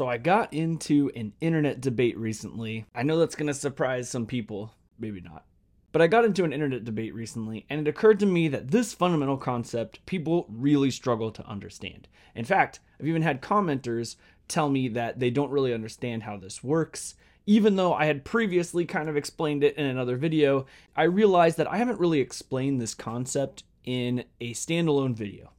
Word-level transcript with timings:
So 0.00 0.08
I 0.08 0.16
got 0.16 0.54
into 0.54 1.10
an 1.14 1.34
internet 1.42 1.82
debate 1.82 2.16
recently. 2.16 2.86
I 2.94 3.02
know 3.02 3.18
that's 3.18 3.34
going 3.34 3.48
to 3.48 3.52
surprise 3.52 4.08
some 4.08 4.24
people, 4.24 4.72
maybe 4.98 5.20
not. 5.20 5.44
But 5.92 6.00
I 6.00 6.06
got 6.06 6.24
into 6.24 6.42
an 6.42 6.54
internet 6.54 6.86
debate 6.86 7.14
recently, 7.14 7.66
and 7.68 7.86
it 7.86 7.90
occurred 7.90 8.18
to 8.20 8.24
me 8.24 8.48
that 8.48 8.70
this 8.70 8.94
fundamental 8.94 9.36
concept 9.36 10.06
people 10.06 10.46
really 10.48 10.90
struggle 10.90 11.30
to 11.32 11.46
understand. 11.46 12.08
In 12.34 12.46
fact, 12.46 12.80
I've 12.98 13.08
even 13.08 13.20
had 13.20 13.42
commenters 13.42 14.16
tell 14.48 14.70
me 14.70 14.88
that 14.88 15.20
they 15.20 15.28
don't 15.28 15.50
really 15.50 15.74
understand 15.74 16.22
how 16.22 16.38
this 16.38 16.64
works. 16.64 17.14
Even 17.44 17.76
though 17.76 17.92
I 17.92 18.06
had 18.06 18.24
previously 18.24 18.86
kind 18.86 19.10
of 19.10 19.18
explained 19.18 19.62
it 19.62 19.76
in 19.76 19.84
another 19.84 20.16
video, 20.16 20.64
I 20.96 21.02
realized 21.02 21.58
that 21.58 21.70
I 21.70 21.76
haven't 21.76 22.00
really 22.00 22.20
explained 22.20 22.80
this 22.80 22.94
concept 22.94 23.64
in 23.84 24.24
a 24.40 24.54
standalone 24.54 25.12
video. 25.12 25.52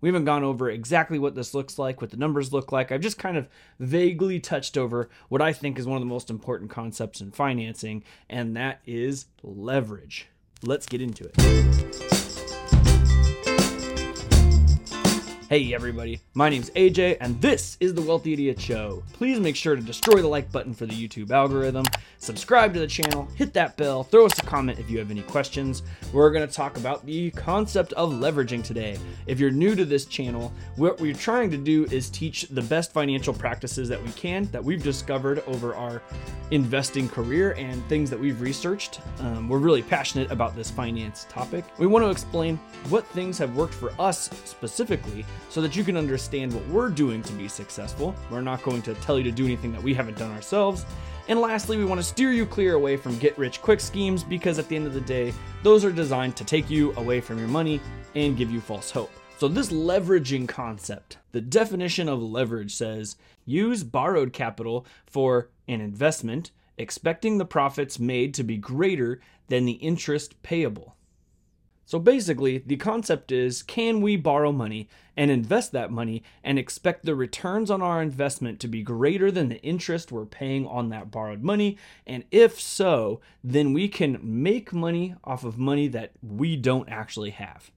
We 0.00 0.10
haven't 0.10 0.26
gone 0.26 0.44
over 0.44 0.68
exactly 0.68 1.18
what 1.18 1.34
this 1.34 1.54
looks 1.54 1.78
like, 1.78 2.02
what 2.02 2.10
the 2.10 2.18
numbers 2.18 2.52
look 2.52 2.70
like. 2.70 2.92
I've 2.92 3.00
just 3.00 3.18
kind 3.18 3.38
of 3.38 3.48
vaguely 3.80 4.38
touched 4.38 4.76
over 4.76 5.08
what 5.30 5.40
I 5.40 5.54
think 5.54 5.78
is 5.78 5.86
one 5.86 5.96
of 5.96 6.02
the 6.02 6.06
most 6.06 6.28
important 6.28 6.70
concepts 6.70 7.22
in 7.22 7.30
financing, 7.30 8.04
and 8.28 8.54
that 8.56 8.80
is 8.84 9.26
leverage. 9.42 10.28
Let's 10.62 10.86
get 10.86 11.00
into 11.00 11.24
it. 11.24 12.06
Hey 15.48 15.72
everybody, 15.72 16.20
my 16.34 16.48
name's 16.48 16.70
AJ 16.70 17.18
and 17.20 17.40
this 17.40 17.76
is 17.78 17.94
the 17.94 18.02
Wealthy 18.02 18.32
Idiot 18.32 18.60
Show. 18.60 19.04
Please 19.12 19.38
make 19.38 19.54
sure 19.54 19.76
to 19.76 19.82
destroy 19.82 20.20
the 20.20 20.26
like 20.26 20.50
button 20.50 20.74
for 20.74 20.86
the 20.86 20.92
YouTube 20.92 21.30
algorithm, 21.30 21.84
subscribe 22.18 22.72
to 22.74 22.80
the 22.80 22.86
channel, 22.86 23.28
hit 23.34 23.52
that 23.54 23.76
bell, 23.76 24.02
throw 24.02 24.26
us 24.26 24.38
a 24.38 24.42
comment 24.42 24.78
if 24.78 24.90
you 24.90 24.98
have 24.98 25.10
any 25.10 25.22
questions. 25.22 25.82
We're 26.12 26.30
going 26.30 26.46
to 26.46 26.52
talk 26.52 26.76
about 26.76 27.04
the 27.06 27.30
concept 27.32 27.92
of 27.94 28.12
leveraging 28.12 28.64
today. 28.64 28.98
If 29.26 29.40
you're 29.40 29.50
new 29.50 29.74
to 29.74 29.84
this 29.84 30.04
channel, 30.04 30.52
what 30.76 31.00
we're 31.00 31.14
trying 31.14 31.50
to 31.50 31.56
do 31.56 31.84
is 31.86 32.10
teach 32.10 32.42
the 32.48 32.62
best 32.62 32.92
financial 32.92 33.34
practices 33.34 33.88
that 33.88 34.02
we 34.02 34.10
can 34.12 34.46
that 34.52 34.62
we've 34.62 34.82
discovered 34.82 35.42
over 35.46 35.74
our 35.74 36.02
investing 36.50 37.08
career 37.08 37.52
and 37.52 37.84
things 37.88 38.10
that 38.10 38.18
we've 38.18 38.40
researched. 38.40 39.00
Um, 39.20 39.48
we're 39.48 39.58
really 39.58 39.82
passionate 39.82 40.30
about 40.30 40.54
this 40.54 40.70
finance 40.70 41.26
topic. 41.28 41.64
We 41.78 41.86
want 41.86 42.04
to 42.04 42.10
explain 42.10 42.58
what 42.88 43.06
things 43.08 43.36
have 43.38 43.56
worked 43.56 43.74
for 43.74 43.92
us 43.98 44.30
specifically 44.44 45.24
so 45.48 45.60
that 45.60 45.74
you 45.74 45.84
can 45.84 45.96
understand 45.96 46.52
what 46.52 46.66
we're 46.68 46.90
doing 46.90 47.22
to 47.22 47.32
be 47.32 47.48
successful. 47.48 48.14
We're 48.30 48.42
not 48.42 48.62
going 48.62 48.82
to 48.82 48.94
tell 48.94 49.18
you 49.18 49.24
to 49.24 49.32
do 49.32 49.44
anything 49.44 49.72
that 49.72 49.82
we 49.82 49.94
haven't 49.94 50.18
done 50.18 50.30
ourselves. 50.32 50.86
And 51.28 51.40
lastly, 51.40 51.76
we 51.76 51.84
want 51.84 51.98
to 52.00 52.06
steer 52.06 52.30
you 52.30 52.46
clear 52.46 52.74
away 52.74 52.96
from 52.96 53.18
get 53.18 53.36
rich 53.36 53.60
quick 53.60 53.80
schemes 53.80 54.22
because 54.22 54.58
at 54.58 54.68
the 54.68 54.76
end 54.76 54.86
of 54.86 54.94
the 54.94 55.00
day, 55.00 55.34
those 55.62 55.84
are 55.84 55.90
designed 55.90 56.36
to 56.36 56.44
take 56.44 56.70
you 56.70 56.92
away 56.96 57.20
from 57.20 57.38
your 57.38 57.48
money 57.48 57.80
and 58.14 58.36
give 58.36 58.50
you 58.50 58.60
false 58.60 58.90
hope. 58.90 59.10
So, 59.38 59.48
this 59.48 59.70
leveraging 59.70 60.48
concept, 60.48 61.18
the 61.32 61.40
definition 61.40 62.08
of 62.08 62.22
leverage 62.22 62.74
says 62.74 63.16
use 63.44 63.82
borrowed 63.82 64.32
capital 64.32 64.86
for 65.04 65.50
an 65.68 65.80
investment, 65.80 66.52
expecting 66.78 67.36
the 67.36 67.44
profits 67.44 67.98
made 67.98 68.32
to 68.34 68.42
be 68.42 68.56
greater 68.56 69.20
than 69.48 69.66
the 69.66 69.72
interest 69.72 70.40
payable. 70.42 70.95
So 71.86 72.00
basically, 72.00 72.58
the 72.58 72.76
concept 72.76 73.30
is 73.30 73.62
can 73.62 74.00
we 74.00 74.16
borrow 74.16 74.50
money 74.50 74.88
and 75.16 75.30
invest 75.30 75.70
that 75.70 75.92
money 75.92 76.24
and 76.42 76.58
expect 76.58 77.04
the 77.04 77.14
returns 77.14 77.70
on 77.70 77.80
our 77.80 78.02
investment 78.02 78.58
to 78.60 78.68
be 78.68 78.82
greater 78.82 79.30
than 79.30 79.48
the 79.48 79.62
interest 79.62 80.10
we're 80.10 80.26
paying 80.26 80.66
on 80.66 80.88
that 80.88 81.12
borrowed 81.12 81.44
money? 81.44 81.78
And 82.04 82.24
if 82.32 82.60
so, 82.60 83.20
then 83.44 83.72
we 83.72 83.86
can 83.86 84.18
make 84.20 84.72
money 84.72 85.14
off 85.22 85.44
of 85.44 85.58
money 85.58 85.86
that 85.88 86.10
we 86.20 86.56
don't 86.56 86.88
actually 86.88 87.30
have. 87.30 87.70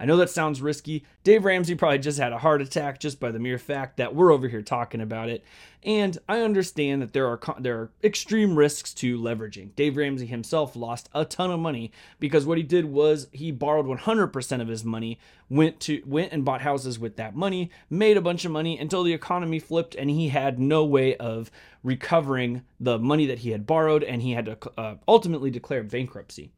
I 0.00 0.06
know 0.06 0.16
that 0.16 0.30
sounds 0.30 0.62
risky. 0.62 1.04
Dave 1.24 1.44
Ramsey 1.44 1.74
probably 1.74 1.98
just 1.98 2.18
had 2.18 2.32
a 2.32 2.38
heart 2.38 2.62
attack 2.62 2.98
just 2.98 3.20
by 3.20 3.30
the 3.30 3.38
mere 3.38 3.58
fact 3.58 3.98
that 3.98 4.14
we're 4.14 4.32
over 4.32 4.48
here 4.48 4.62
talking 4.62 5.02
about 5.02 5.28
it. 5.28 5.44
And 5.82 6.16
I 6.26 6.40
understand 6.40 7.02
that 7.02 7.12
there 7.12 7.26
are 7.26 7.38
there 7.58 7.78
are 7.78 7.90
extreme 8.02 8.56
risks 8.56 8.94
to 8.94 9.18
leveraging. 9.18 9.74
Dave 9.76 9.98
Ramsey 9.98 10.24
himself 10.24 10.74
lost 10.74 11.10
a 11.14 11.26
ton 11.26 11.50
of 11.50 11.60
money 11.60 11.92
because 12.18 12.46
what 12.46 12.56
he 12.56 12.64
did 12.64 12.86
was 12.86 13.28
he 13.32 13.50
borrowed 13.50 13.84
100% 13.84 14.62
of 14.62 14.68
his 14.68 14.84
money, 14.86 15.18
went 15.50 15.80
to 15.80 16.02
went 16.06 16.32
and 16.32 16.46
bought 16.46 16.62
houses 16.62 16.98
with 16.98 17.16
that 17.16 17.36
money, 17.36 17.70
made 17.90 18.16
a 18.16 18.22
bunch 18.22 18.46
of 18.46 18.52
money 18.52 18.78
until 18.78 19.02
the 19.02 19.12
economy 19.12 19.58
flipped 19.58 19.94
and 19.94 20.08
he 20.08 20.30
had 20.30 20.58
no 20.58 20.82
way 20.82 21.14
of 21.16 21.50
recovering 21.82 22.62
the 22.78 22.98
money 22.98 23.26
that 23.26 23.40
he 23.40 23.50
had 23.50 23.66
borrowed 23.66 24.02
and 24.02 24.22
he 24.22 24.32
had 24.32 24.46
to 24.46 24.58
uh, 24.78 24.94
ultimately 25.06 25.50
declare 25.50 25.82
bankruptcy. 25.82 26.52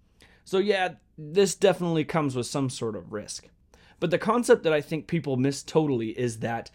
So, 0.44 0.58
yeah, 0.58 0.94
this 1.16 1.54
definitely 1.54 2.04
comes 2.04 2.34
with 2.34 2.46
some 2.46 2.70
sort 2.70 2.96
of 2.96 3.12
risk. 3.12 3.48
But 4.00 4.10
the 4.10 4.18
concept 4.18 4.64
that 4.64 4.72
I 4.72 4.80
think 4.80 5.06
people 5.06 5.36
miss 5.36 5.62
totally 5.62 6.08
is 6.08 6.40
that 6.40 6.70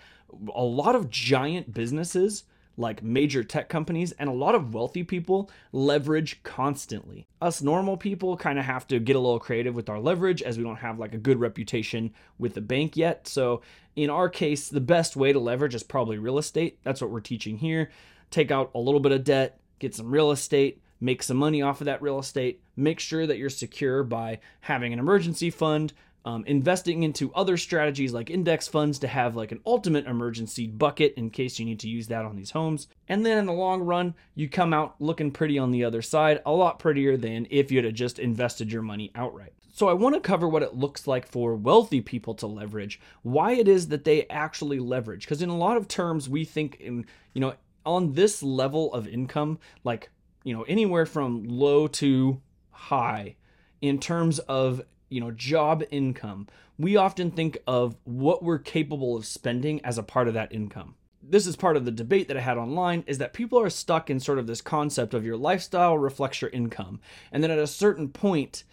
a 0.53 0.63
lot 0.63 0.95
of 0.95 1.09
giant 1.09 1.73
businesses, 1.73 2.45
like 2.77 3.03
major 3.03 3.43
tech 3.43 3.67
companies, 3.67 4.13
and 4.13 4.29
a 4.29 4.33
lot 4.33 4.55
of 4.55 4.73
wealthy 4.73 5.03
people 5.03 5.49
leverage 5.71 6.41
constantly. 6.43 7.27
Us 7.41 7.61
normal 7.61 7.97
people 7.97 8.37
kind 8.37 8.59
of 8.59 8.65
have 8.65 8.87
to 8.87 8.99
get 8.99 9.15
a 9.15 9.19
little 9.19 9.39
creative 9.39 9.75
with 9.75 9.89
our 9.89 9.99
leverage 9.99 10.41
as 10.41 10.57
we 10.57 10.63
don't 10.63 10.77
have 10.77 10.99
like 10.99 11.13
a 11.13 11.17
good 11.17 11.39
reputation 11.39 12.13
with 12.37 12.53
the 12.53 12.61
bank 12.61 12.95
yet. 12.95 13.27
So, 13.27 13.61
in 13.95 14.09
our 14.09 14.29
case, 14.29 14.69
the 14.69 14.79
best 14.79 15.15
way 15.15 15.33
to 15.33 15.39
leverage 15.39 15.75
is 15.75 15.83
probably 15.83 16.19
real 16.19 16.37
estate. 16.37 16.79
That's 16.83 17.01
what 17.01 17.09
we're 17.09 17.19
teaching 17.19 17.57
here. 17.57 17.89
Take 18.29 18.51
out 18.51 18.71
a 18.75 18.79
little 18.79 18.99
bit 18.99 19.11
of 19.11 19.23
debt, 19.23 19.59
get 19.79 19.95
some 19.95 20.11
real 20.11 20.31
estate, 20.31 20.81
make 20.99 21.23
some 21.23 21.37
money 21.37 21.61
off 21.61 21.81
of 21.81 21.85
that 21.85 22.01
real 22.01 22.19
estate, 22.19 22.61
make 22.75 22.99
sure 22.99 23.27
that 23.27 23.37
you're 23.37 23.49
secure 23.49 24.03
by 24.03 24.39
having 24.61 24.93
an 24.93 24.99
emergency 24.99 25.49
fund, 25.49 25.93
um, 26.25 26.43
investing 26.45 27.03
into 27.03 27.33
other 27.33 27.55
strategies 27.55 28.11
like 28.11 28.29
index 28.29 28.67
funds 28.67 28.99
to 28.99 29.07
have 29.07 29.37
like 29.37 29.53
an 29.53 29.61
ultimate 29.65 30.05
emergency 30.07 30.67
bucket 30.67 31.13
in 31.15 31.29
case 31.29 31.57
you 31.57 31.65
need 31.65 31.79
to 31.79 31.87
use 31.87 32.07
that 32.07 32.25
on 32.25 32.35
these 32.35 32.51
homes. 32.51 32.87
And 33.07 33.25
then 33.25 33.37
in 33.37 33.45
the 33.45 33.53
long 33.53 33.81
run, 33.81 34.13
you 34.35 34.49
come 34.49 34.73
out 34.73 34.95
looking 34.99 35.31
pretty 35.31 35.57
on 35.57 35.71
the 35.71 35.85
other 35.85 36.01
side, 36.01 36.41
a 36.45 36.51
lot 36.51 36.79
prettier 36.79 37.15
than 37.15 37.47
if 37.49 37.71
you 37.71 37.81
had 37.81 37.95
just 37.95 38.19
invested 38.19 38.73
your 38.73 38.81
money 38.81 39.09
outright. 39.15 39.53
So 39.71 39.87
I 39.87 39.93
want 39.93 40.15
to 40.15 40.21
cover 40.21 40.49
what 40.49 40.63
it 40.63 40.73
looks 40.75 41.07
like 41.07 41.25
for 41.25 41.55
wealthy 41.55 42.01
people 42.01 42.33
to 42.35 42.47
leverage, 42.47 42.99
why 43.21 43.53
it 43.53 43.67
is 43.67 43.87
that 43.87 44.03
they 44.03 44.25
actually 44.27 44.79
leverage. 44.79 45.23
Because 45.23 45.41
in 45.41 45.49
a 45.49 45.57
lot 45.57 45.77
of 45.77 45.87
terms, 45.87 46.27
we 46.27 46.43
think 46.43 46.77
in, 46.81 47.05
you 47.33 47.39
know, 47.39 47.53
on 47.85 48.13
this 48.13 48.43
level 48.43 48.93
of 48.93 49.07
income, 49.07 49.59
like 49.83 50.09
you 50.47 50.53
know 50.53 50.63
anywhere 50.63 51.05
from 51.05 51.43
low 51.43 51.87
to 51.87 52.41
high 52.71 53.35
in 53.81 53.99
terms 53.99 54.39
of 54.39 54.81
you 55.09 55.19
know 55.19 55.29
job 55.29 55.83
income 55.91 56.47
we 56.79 56.95
often 56.95 57.29
think 57.29 57.57
of 57.67 57.97
what 58.05 58.41
we're 58.41 58.57
capable 58.57 59.17
of 59.17 59.25
spending 59.25 59.83
as 59.83 59.97
a 59.97 60.03
part 60.03 60.29
of 60.29 60.33
that 60.33 60.53
income 60.53 60.95
this 61.21 61.45
is 61.45 61.57
part 61.57 61.75
of 61.75 61.83
the 61.83 61.91
debate 61.91 62.29
that 62.29 62.37
I 62.37 62.41
had 62.41 62.57
online 62.57 63.03
is 63.07 63.17
that 63.17 63.33
people 63.33 63.59
are 63.59 63.69
stuck 63.69 64.09
in 64.09 64.21
sort 64.21 64.39
of 64.39 64.47
this 64.47 64.61
concept 64.61 65.13
of 65.13 65.25
your 65.25 65.35
lifestyle 65.35 65.97
reflects 65.97 66.41
your 66.41 66.51
income. 66.51 67.01
And 67.33 67.43
then 67.43 67.51
at 67.51 67.59
a 67.59 67.67
certain 67.67 68.07
point, 68.07 68.63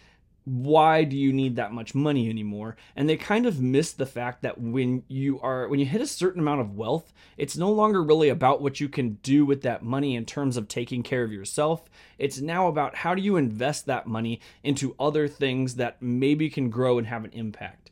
why 0.45 1.03
do 1.03 1.17
you 1.17 1.33
need 1.33 1.55
that 1.55 1.73
much 1.73 1.93
money 1.93 2.29
anymore? 2.29 2.77
And 2.95 3.09
they 3.09 3.17
kind 3.17 3.45
of 3.45 3.59
miss 3.59 3.91
the 3.91 4.05
fact 4.05 4.43
that 4.43 4.59
when 4.59 5.03
you 5.07 5.39
are 5.41 5.67
when 5.67 5.79
you 5.79 5.85
hit 5.85 6.01
a 6.01 6.07
certain 6.07 6.41
amount 6.41 6.61
of 6.61 6.75
wealth 6.75 7.11
it's 7.37 7.57
no 7.57 7.71
longer 7.71 8.01
really 8.03 8.29
about 8.29 8.61
what 8.61 8.79
you 8.79 8.87
can 8.87 9.15
do 9.15 9.45
with 9.45 9.61
that 9.63 9.83
money 9.83 10.15
in 10.15 10.25
terms 10.25 10.57
of 10.57 10.67
taking 10.67 11.03
care 11.03 11.23
of 11.23 11.31
yourself. 11.31 11.89
It's 12.17 12.39
now 12.39 12.67
about 12.67 12.95
how 12.95 13.15
do 13.15 13.21
you 13.21 13.35
invest 13.35 13.85
that 13.85 14.07
money 14.07 14.39
into 14.63 14.95
other 14.99 15.27
things 15.27 15.75
that 15.75 16.01
maybe 16.01 16.49
can 16.49 16.69
grow 16.69 16.97
and 16.97 17.07
have 17.07 17.25
an 17.25 17.31
impact. 17.33 17.91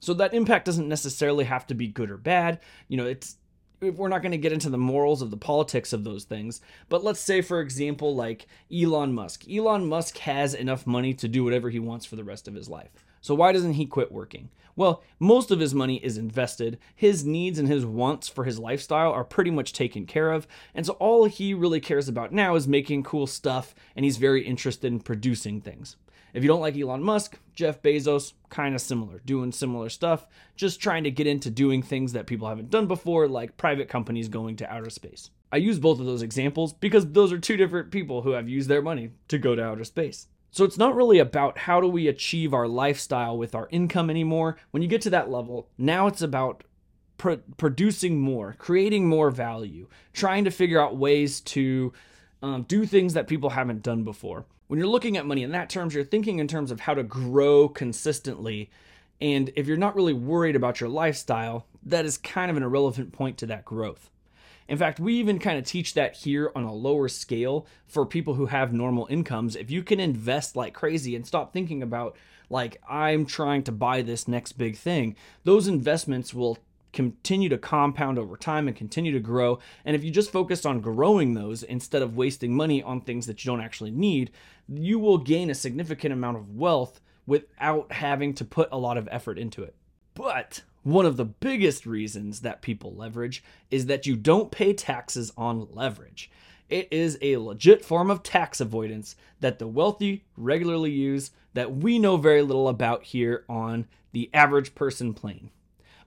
So 0.00 0.14
that 0.14 0.34
impact 0.34 0.64
doesn't 0.64 0.88
necessarily 0.88 1.44
have 1.44 1.66
to 1.66 1.74
be 1.74 1.86
good 1.86 2.10
or 2.10 2.16
bad. 2.16 2.60
You 2.88 2.96
know 2.96 3.06
it's 3.06 3.36
we're 3.80 4.08
not 4.08 4.22
going 4.22 4.32
to 4.32 4.38
get 4.38 4.52
into 4.52 4.70
the 4.70 4.78
morals 4.78 5.22
of 5.22 5.30
the 5.30 5.36
politics 5.36 5.92
of 5.92 6.04
those 6.04 6.24
things, 6.24 6.60
but 6.88 7.02
let's 7.02 7.20
say, 7.20 7.40
for 7.40 7.60
example, 7.60 8.14
like 8.14 8.46
Elon 8.72 9.14
Musk. 9.14 9.44
Elon 9.50 9.86
Musk 9.86 10.18
has 10.18 10.54
enough 10.54 10.86
money 10.86 11.14
to 11.14 11.28
do 11.28 11.44
whatever 11.44 11.70
he 11.70 11.78
wants 11.78 12.04
for 12.04 12.16
the 12.16 12.24
rest 12.24 12.46
of 12.46 12.54
his 12.54 12.68
life. 12.68 12.90
So 13.22 13.34
why 13.34 13.52
doesn't 13.52 13.74
he 13.74 13.86
quit 13.86 14.12
working? 14.12 14.50
Well, 14.76 15.02
most 15.18 15.50
of 15.50 15.60
his 15.60 15.74
money 15.74 15.96
is 15.96 16.16
invested. 16.16 16.78
His 16.94 17.24
needs 17.24 17.58
and 17.58 17.68
his 17.68 17.84
wants 17.84 18.28
for 18.28 18.44
his 18.44 18.58
lifestyle 18.58 19.12
are 19.12 19.24
pretty 19.24 19.50
much 19.50 19.72
taken 19.72 20.06
care 20.06 20.30
of. 20.30 20.46
And 20.74 20.86
so 20.86 20.94
all 20.94 21.26
he 21.26 21.52
really 21.52 21.80
cares 21.80 22.08
about 22.08 22.32
now 22.32 22.54
is 22.54 22.68
making 22.68 23.02
cool 23.02 23.26
stuff, 23.26 23.74
and 23.94 24.04
he's 24.04 24.16
very 24.16 24.46
interested 24.46 24.90
in 24.90 25.00
producing 25.00 25.60
things. 25.60 25.96
If 26.32 26.42
you 26.42 26.48
don't 26.48 26.60
like 26.60 26.76
Elon 26.76 27.02
Musk, 27.02 27.38
Jeff 27.54 27.82
Bezos, 27.82 28.32
kind 28.48 28.74
of 28.74 28.80
similar, 28.80 29.20
doing 29.24 29.52
similar 29.52 29.88
stuff, 29.88 30.26
just 30.56 30.80
trying 30.80 31.04
to 31.04 31.10
get 31.10 31.26
into 31.26 31.50
doing 31.50 31.82
things 31.82 32.12
that 32.12 32.26
people 32.26 32.48
haven't 32.48 32.70
done 32.70 32.86
before, 32.86 33.28
like 33.28 33.56
private 33.56 33.88
companies 33.88 34.28
going 34.28 34.56
to 34.56 34.72
outer 34.72 34.90
space. 34.90 35.30
I 35.52 35.56
use 35.56 35.78
both 35.78 35.98
of 36.00 36.06
those 36.06 36.22
examples 36.22 36.72
because 36.72 37.10
those 37.10 37.32
are 37.32 37.38
two 37.38 37.56
different 37.56 37.90
people 37.90 38.22
who 38.22 38.30
have 38.30 38.48
used 38.48 38.68
their 38.68 38.82
money 38.82 39.10
to 39.28 39.38
go 39.38 39.54
to 39.54 39.62
outer 39.62 39.84
space. 39.84 40.28
So 40.52 40.64
it's 40.64 40.78
not 40.78 40.96
really 40.96 41.18
about 41.18 41.58
how 41.58 41.80
do 41.80 41.86
we 41.86 42.08
achieve 42.08 42.52
our 42.54 42.66
lifestyle 42.66 43.38
with 43.38 43.54
our 43.54 43.68
income 43.70 44.10
anymore. 44.10 44.56
When 44.70 44.82
you 44.82 44.88
get 44.88 45.02
to 45.02 45.10
that 45.10 45.30
level, 45.30 45.68
now 45.78 46.06
it's 46.06 46.22
about 46.22 46.64
producing 47.18 48.20
more, 48.20 48.56
creating 48.58 49.06
more 49.06 49.30
value, 49.30 49.86
trying 50.12 50.44
to 50.44 50.50
figure 50.50 50.80
out 50.80 50.96
ways 50.96 51.40
to 51.40 51.92
um, 52.42 52.62
do 52.62 52.86
things 52.86 53.14
that 53.14 53.28
people 53.28 53.50
haven't 53.50 53.82
done 53.82 54.02
before. 54.02 54.46
When 54.70 54.78
you're 54.78 54.86
looking 54.86 55.16
at 55.16 55.26
money 55.26 55.42
in 55.42 55.50
that 55.50 55.68
terms, 55.68 55.96
you're 55.96 56.04
thinking 56.04 56.38
in 56.38 56.46
terms 56.46 56.70
of 56.70 56.78
how 56.78 56.94
to 56.94 57.02
grow 57.02 57.68
consistently. 57.68 58.70
And 59.20 59.50
if 59.56 59.66
you're 59.66 59.76
not 59.76 59.96
really 59.96 60.12
worried 60.12 60.54
about 60.54 60.80
your 60.80 60.88
lifestyle, 60.88 61.66
that 61.82 62.04
is 62.04 62.16
kind 62.16 62.52
of 62.52 62.56
an 62.56 62.62
irrelevant 62.62 63.12
point 63.12 63.36
to 63.38 63.46
that 63.46 63.64
growth. 63.64 64.10
In 64.68 64.78
fact, 64.78 65.00
we 65.00 65.14
even 65.14 65.40
kind 65.40 65.58
of 65.58 65.64
teach 65.64 65.94
that 65.94 66.18
here 66.18 66.52
on 66.54 66.62
a 66.62 66.72
lower 66.72 67.08
scale 67.08 67.66
for 67.88 68.06
people 68.06 68.34
who 68.34 68.46
have 68.46 68.72
normal 68.72 69.08
incomes. 69.10 69.56
If 69.56 69.72
you 69.72 69.82
can 69.82 69.98
invest 69.98 70.54
like 70.54 70.72
crazy 70.72 71.16
and 71.16 71.26
stop 71.26 71.52
thinking 71.52 71.82
about, 71.82 72.14
like, 72.48 72.80
I'm 72.88 73.26
trying 73.26 73.64
to 73.64 73.72
buy 73.72 74.02
this 74.02 74.28
next 74.28 74.52
big 74.52 74.76
thing, 74.76 75.16
those 75.42 75.66
investments 75.66 76.32
will 76.32 76.58
continue 76.92 77.48
to 77.48 77.58
compound 77.58 78.18
over 78.18 78.36
time 78.36 78.68
and 78.68 78.76
continue 78.76 79.12
to 79.12 79.20
grow. 79.20 79.58
And 79.84 79.94
if 79.94 80.04
you 80.04 80.10
just 80.10 80.32
focus 80.32 80.66
on 80.66 80.80
growing 80.80 81.34
those 81.34 81.62
instead 81.62 82.02
of 82.02 82.16
wasting 82.16 82.54
money 82.54 82.82
on 82.82 83.00
things 83.00 83.26
that 83.26 83.44
you 83.44 83.50
don't 83.50 83.60
actually 83.60 83.90
need, 83.90 84.30
you 84.68 84.98
will 84.98 85.18
gain 85.18 85.50
a 85.50 85.54
significant 85.54 86.12
amount 86.12 86.36
of 86.36 86.56
wealth 86.56 87.00
without 87.26 87.92
having 87.92 88.34
to 88.34 88.44
put 88.44 88.68
a 88.72 88.78
lot 88.78 88.96
of 88.96 89.08
effort 89.10 89.38
into 89.38 89.62
it. 89.62 89.74
But 90.14 90.62
one 90.82 91.06
of 91.06 91.16
the 91.16 91.24
biggest 91.24 91.86
reasons 91.86 92.40
that 92.40 92.62
people 92.62 92.94
leverage 92.94 93.44
is 93.70 93.86
that 93.86 94.06
you 94.06 94.16
don't 94.16 94.50
pay 94.50 94.72
taxes 94.72 95.32
on 95.36 95.68
leverage. 95.72 96.30
It 96.68 96.88
is 96.90 97.18
a 97.20 97.36
legit 97.36 97.84
form 97.84 98.10
of 98.10 98.22
tax 98.22 98.60
avoidance 98.60 99.16
that 99.40 99.58
the 99.58 99.66
wealthy 99.66 100.24
regularly 100.36 100.90
use 100.90 101.32
that 101.52 101.76
we 101.76 101.98
know 101.98 102.16
very 102.16 102.42
little 102.42 102.68
about 102.68 103.02
here 103.02 103.44
on 103.48 103.86
the 104.12 104.30
average 104.32 104.74
person 104.74 105.12
plane 105.12 105.50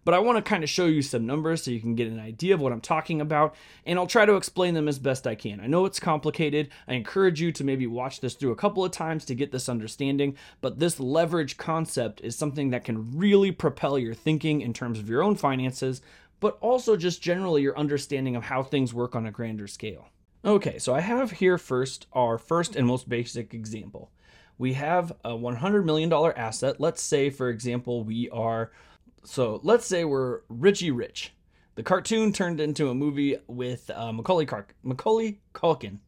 but 0.06 0.14
I 0.14 0.20
want 0.20 0.38
to 0.38 0.42
kind 0.42 0.64
of 0.64 0.70
show 0.70 0.86
you 0.86 1.02
some 1.02 1.26
numbers 1.26 1.64
so 1.64 1.72
you 1.72 1.80
can 1.80 1.96
get 1.96 2.08
an 2.08 2.20
idea 2.20 2.54
of 2.54 2.62
what 2.62 2.72
I'm 2.72 2.82
talking 2.82 3.22
about, 3.22 3.56
and 3.86 3.98
I'll 3.98 4.08
try 4.08 4.26
to 4.26 4.36
explain 4.36 4.74
them 4.74 4.88
as 4.88 5.00
best 5.00 5.28
I 5.28 5.36
can. 5.36 5.60
I 5.60 5.68
know 5.68 5.86
it's 5.86 6.00
complicated. 6.00 6.70
I 6.88 6.94
encourage 6.94 7.42
you 7.42 7.52
to 7.54 7.64
maybe 7.64 7.88
watch 7.88 8.20
this 8.20 8.34
through 8.36 8.52
a 8.52 8.58
couple 8.58 8.84
of 8.84 8.92
times 8.92 9.26
to 9.26 9.36
get 9.36 9.52
this 9.52 9.70
understanding, 9.70 10.38
but 10.62 10.80
this 10.80 11.00
leverage 11.00 11.58
concept 11.58 12.22
is 12.22 12.36
something 12.36 12.72
that 12.72 12.86
can 12.86 13.18
really 13.18 13.52
propel 13.52 13.98
your 13.98 14.14
thinking 14.14 14.62
in 14.62 14.74
terms 14.74 15.00
of 15.00 15.10
your 15.10 15.24
own 15.24 15.36
finances, 15.36 16.02
but 16.40 16.58
also 16.60 16.98
just 16.98 17.22
generally 17.22 17.62
your 17.62 17.78
understanding 17.78 18.36
of 18.36 18.44
how 18.44 18.64
things 18.64 18.94
work 18.94 19.16
on 19.16 19.26
a 19.26 19.32
grander 19.32 19.68
scale. 19.68 20.10
Okay, 20.46 20.78
so 20.78 20.94
I 20.94 21.00
have 21.00 21.32
here 21.32 21.58
first 21.58 22.08
our 22.12 22.38
first 22.38 22.76
and 22.76 22.86
most 22.86 23.08
basic 23.08 23.54
example. 23.54 24.12
We 24.58 24.74
have 24.74 25.14
a 25.24 25.32
$100 25.32 25.86
million 25.86 26.12
asset. 26.12 26.82
Let's 26.82 27.02
say, 27.02 27.30
for 27.30 27.50
example, 27.50 28.04
we 28.04 28.30
are 28.30 28.72
so 29.24 29.60
let's 29.64 29.86
say 29.86 30.04
we're 30.04 30.42
Richie 30.50 30.92
Rich. 30.92 31.34
The 31.76 31.84
cartoon 31.84 32.34
turned 32.34 32.60
into 32.60 32.90
a 32.90 32.96
movie 32.96 33.38
with 33.48 33.90
uh, 33.90 34.12
Macaulay, 34.12 34.46
Car- 34.46 34.68
Macaulay 34.84 35.40
Culkin. 35.54 36.00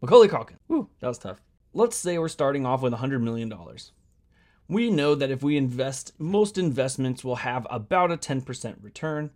Macaulay 0.00 0.28
Culkin. 0.28 0.56
Whew, 0.66 0.88
that 1.00 1.08
was 1.08 1.18
tough. 1.18 1.40
Let's 1.72 1.96
say 1.96 2.18
we're 2.18 2.28
starting 2.28 2.66
off 2.66 2.82
with 2.82 2.92
$100 2.92 3.22
million. 3.22 3.52
We 4.68 4.90
know 4.90 5.14
that 5.14 5.30
if 5.30 5.42
we 5.42 5.56
invest, 5.56 6.12
most 6.18 6.58
investments 6.58 7.22
will 7.22 7.36
have 7.36 7.66
about 7.70 8.10
a 8.10 8.16
10% 8.16 8.76
return. 8.82 9.30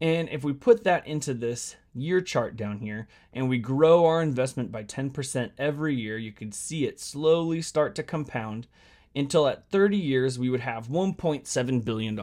And 0.00 0.28
if 0.30 0.44
we 0.44 0.52
put 0.52 0.84
that 0.84 1.06
into 1.06 1.34
this 1.34 1.76
year 1.92 2.20
chart 2.20 2.56
down 2.56 2.78
here 2.78 3.08
and 3.32 3.48
we 3.48 3.58
grow 3.58 4.06
our 4.06 4.22
investment 4.22 4.70
by 4.72 4.84
10% 4.84 5.50
every 5.58 5.94
year, 5.94 6.16
you 6.16 6.32
can 6.32 6.52
see 6.52 6.86
it 6.86 7.00
slowly 7.00 7.60
start 7.60 7.94
to 7.96 8.02
compound 8.02 8.66
until 9.14 9.46
at 9.48 9.68
30 9.70 9.96
years 9.96 10.38
we 10.38 10.48
would 10.48 10.60
have 10.60 10.88
$1.7 10.88 11.84
billion. 11.84 12.20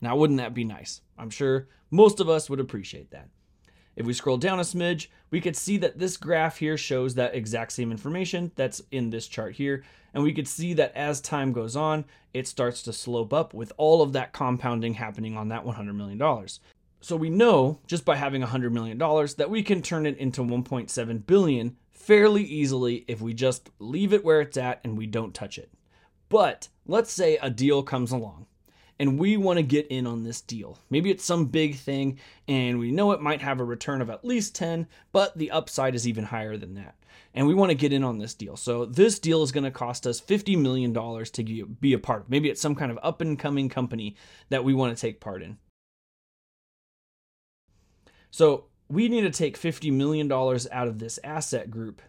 Now, 0.00 0.16
wouldn't 0.16 0.38
that 0.38 0.54
be 0.54 0.64
nice? 0.64 1.02
I'm 1.18 1.30
sure 1.30 1.68
most 1.90 2.20
of 2.20 2.28
us 2.28 2.48
would 2.48 2.60
appreciate 2.60 3.10
that. 3.10 3.28
If 3.96 4.06
we 4.06 4.12
scroll 4.14 4.38
down 4.38 4.60
a 4.60 4.62
smidge, 4.62 5.08
we 5.30 5.40
could 5.40 5.56
see 5.56 5.76
that 5.78 5.98
this 5.98 6.16
graph 6.16 6.58
here 6.58 6.78
shows 6.78 7.14
that 7.14 7.34
exact 7.34 7.72
same 7.72 7.90
information 7.90 8.52
that's 8.56 8.80
in 8.90 9.10
this 9.10 9.26
chart 9.26 9.54
here. 9.54 9.84
And 10.14 10.22
we 10.22 10.32
could 10.32 10.48
see 10.48 10.72
that 10.74 10.94
as 10.96 11.20
time 11.20 11.52
goes 11.52 11.76
on, 11.76 12.04
it 12.32 12.48
starts 12.48 12.82
to 12.84 12.92
slope 12.92 13.32
up 13.32 13.52
with 13.52 13.72
all 13.76 14.00
of 14.00 14.12
that 14.14 14.32
compounding 14.32 14.94
happening 14.94 15.36
on 15.36 15.48
that 15.48 15.64
$100 15.64 15.94
million. 15.94 16.48
So 17.00 17.16
we 17.16 17.30
know 17.30 17.80
just 17.86 18.04
by 18.04 18.16
having 18.16 18.42
$100 18.42 18.72
million 18.72 18.98
that 18.98 19.50
we 19.50 19.62
can 19.62 19.82
turn 19.82 20.06
it 20.06 20.18
into 20.18 20.42
1.7 20.42 21.26
billion 21.26 21.76
fairly 21.90 22.42
easily 22.42 23.04
if 23.06 23.20
we 23.20 23.34
just 23.34 23.70
leave 23.78 24.12
it 24.12 24.24
where 24.24 24.40
it's 24.40 24.56
at 24.56 24.80
and 24.84 24.96
we 24.96 25.06
don't 25.06 25.34
touch 25.34 25.58
it. 25.58 25.70
But 26.28 26.68
let's 26.86 27.12
say 27.12 27.38
a 27.42 27.50
deal 27.50 27.82
comes 27.82 28.12
along 28.12 28.46
and 29.00 29.18
we 29.18 29.38
want 29.38 29.56
to 29.56 29.62
get 29.62 29.86
in 29.86 30.06
on 30.06 30.24
this 30.24 30.42
deal. 30.42 30.78
Maybe 30.90 31.10
it's 31.10 31.24
some 31.24 31.46
big 31.46 31.76
thing 31.76 32.18
and 32.46 32.78
we 32.78 32.92
know 32.92 33.12
it 33.12 33.22
might 33.22 33.40
have 33.40 33.58
a 33.58 33.64
return 33.64 34.02
of 34.02 34.10
at 34.10 34.26
least 34.26 34.54
10, 34.54 34.86
but 35.10 35.36
the 35.38 35.50
upside 35.50 35.94
is 35.94 36.06
even 36.06 36.24
higher 36.24 36.58
than 36.58 36.74
that. 36.74 36.96
And 37.32 37.46
we 37.46 37.54
want 37.54 37.70
to 37.70 37.74
get 37.74 37.94
in 37.94 38.04
on 38.04 38.18
this 38.18 38.34
deal. 38.34 38.58
So 38.58 38.84
this 38.84 39.18
deal 39.18 39.42
is 39.42 39.52
going 39.52 39.64
to 39.64 39.70
cost 39.70 40.06
us 40.06 40.20
$50 40.20 40.58
million 40.58 40.92
to 40.92 41.66
be 41.80 41.94
a 41.94 41.98
part 41.98 42.22
of. 42.22 42.30
Maybe 42.30 42.50
it's 42.50 42.60
some 42.60 42.74
kind 42.74 42.92
of 42.92 42.98
up 43.02 43.22
and 43.22 43.38
coming 43.38 43.70
company 43.70 44.16
that 44.50 44.64
we 44.64 44.74
want 44.74 44.94
to 44.94 45.00
take 45.00 45.18
part 45.18 45.42
in. 45.42 45.56
So 48.30 48.66
we 48.88 49.08
need 49.08 49.22
to 49.22 49.30
take 49.30 49.58
$50 49.58 49.90
million 49.90 50.30
out 50.30 50.88
of 50.88 50.98
this 50.98 51.18
asset 51.24 51.70
group 51.70 52.02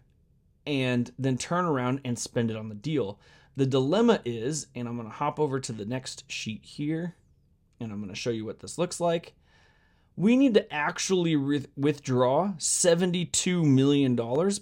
and 0.67 1.09
then 1.17 1.37
turn 1.37 1.63
around 1.63 2.01
and 2.03 2.19
spend 2.19 2.51
it 2.51 2.57
on 2.57 2.67
the 2.67 2.75
deal. 2.75 3.17
The 3.55 3.65
dilemma 3.65 4.21
is, 4.25 4.67
and 4.75 4.87
I'm 4.87 4.95
going 4.95 5.07
to 5.07 5.13
hop 5.13 5.39
over 5.39 5.59
to 5.59 5.71
the 5.71 5.85
next 5.85 6.29
sheet 6.31 6.63
here, 6.63 7.15
and 7.79 7.91
I'm 7.91 7.99
going 7.99 8.13
to 8.13 8.19
show 8.19 8.29
you 8.29 8.45
what 8.45 8.59
this 8.59 8.77
looks 8.77 8.99
like. 8.99 9.33
We 10.15 10.37
need 10.37 10.53
to 10.53 10.73
actually 10.73 11.35
re- 11.35 11.65
withdraw 11.75 12.53
$72 12.57 13.65
million 13.65 14.15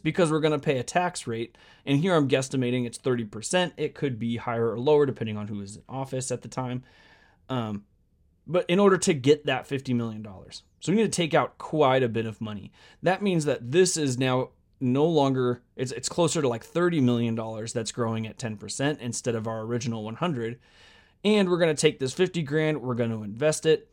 because 0.03 0.31
we're 0.31 0.39
going 0.39 0.53
to 0.53 0.59
pay 0.59 0.77
a 0.77 0.83
tax 0.83 1.27
rate. 1.27 1.57
And 1.85 1.99
here 1.99 2.15
I'm 2.15 2.27
guesstimating 2.27 2.85
it's 2.85 2.97
30%. 2.99 3.73
It 3.75 3.95
could 3.95 4.19
be 4.19 4.37
higher 4.37 4.71
or 4.71 4.79
lower 4.79 5.05
depending 5.05 5.37
on 5.37 5.47
who 5.47 5.59
is 5.61 5.77
in 5.77 5.83
office 5.89 6.31
at 6.31 6.43
the 6.43 6.47
time. 6.47 6.83
Um, 7.49 7.83
but 8.45 8.65
in 8.67 8.79
order 8.79 8.97
to 8.97 9.13
get 9.13 9.45
that 9.45 9.67
$50 9.67 9.95
million. 9.95 10.25
So 10.79 10.91
we 10.91 10.97
need 10.97 11.03
to 11.03 11.09
take 11.09 11.33
out 11.33 11.57
quite 11.57 12.03
a 12.03 12.09
bit 12.09 12.25
of 12.25 12.41
money. 12.41 12.71
That 13.03 13.21
means 13.21 13.45
that 13.45 13.71
this 13.71 13.97
is 13.97 14.17
now 14.17 14.49
no 14.79 15.05
longer 15.05 15.61
it's 15.75 15.91
it's 15.91 16.09
closer 16.09 16.41
to 16.41 16.47
like 16.47 16.63
30 16.63 17.01
million 17.01 17.35
dollars 17.35 17.73
that's 17.73 17.91
growing 17.91 18.25
at 18.25 18.37
10% 18.37 18.99
instead 18.99 19.35
of 19.35 19.47
our 19.47 19.61
original 19.61 20.03
100 20.03 20.59
and 21.23 21.49
we're 21.49 21.57
going 21.57 21.75
to 21.75 21.79
take 21.79 21.99
this 21.99 22.13
50 22.13 22.43
grand 22.43 22.81
we're 22.81 22.95
going 22.95 23.11
to 23.11 23.23
invest 23.23 23.65
it. 23.65 23.89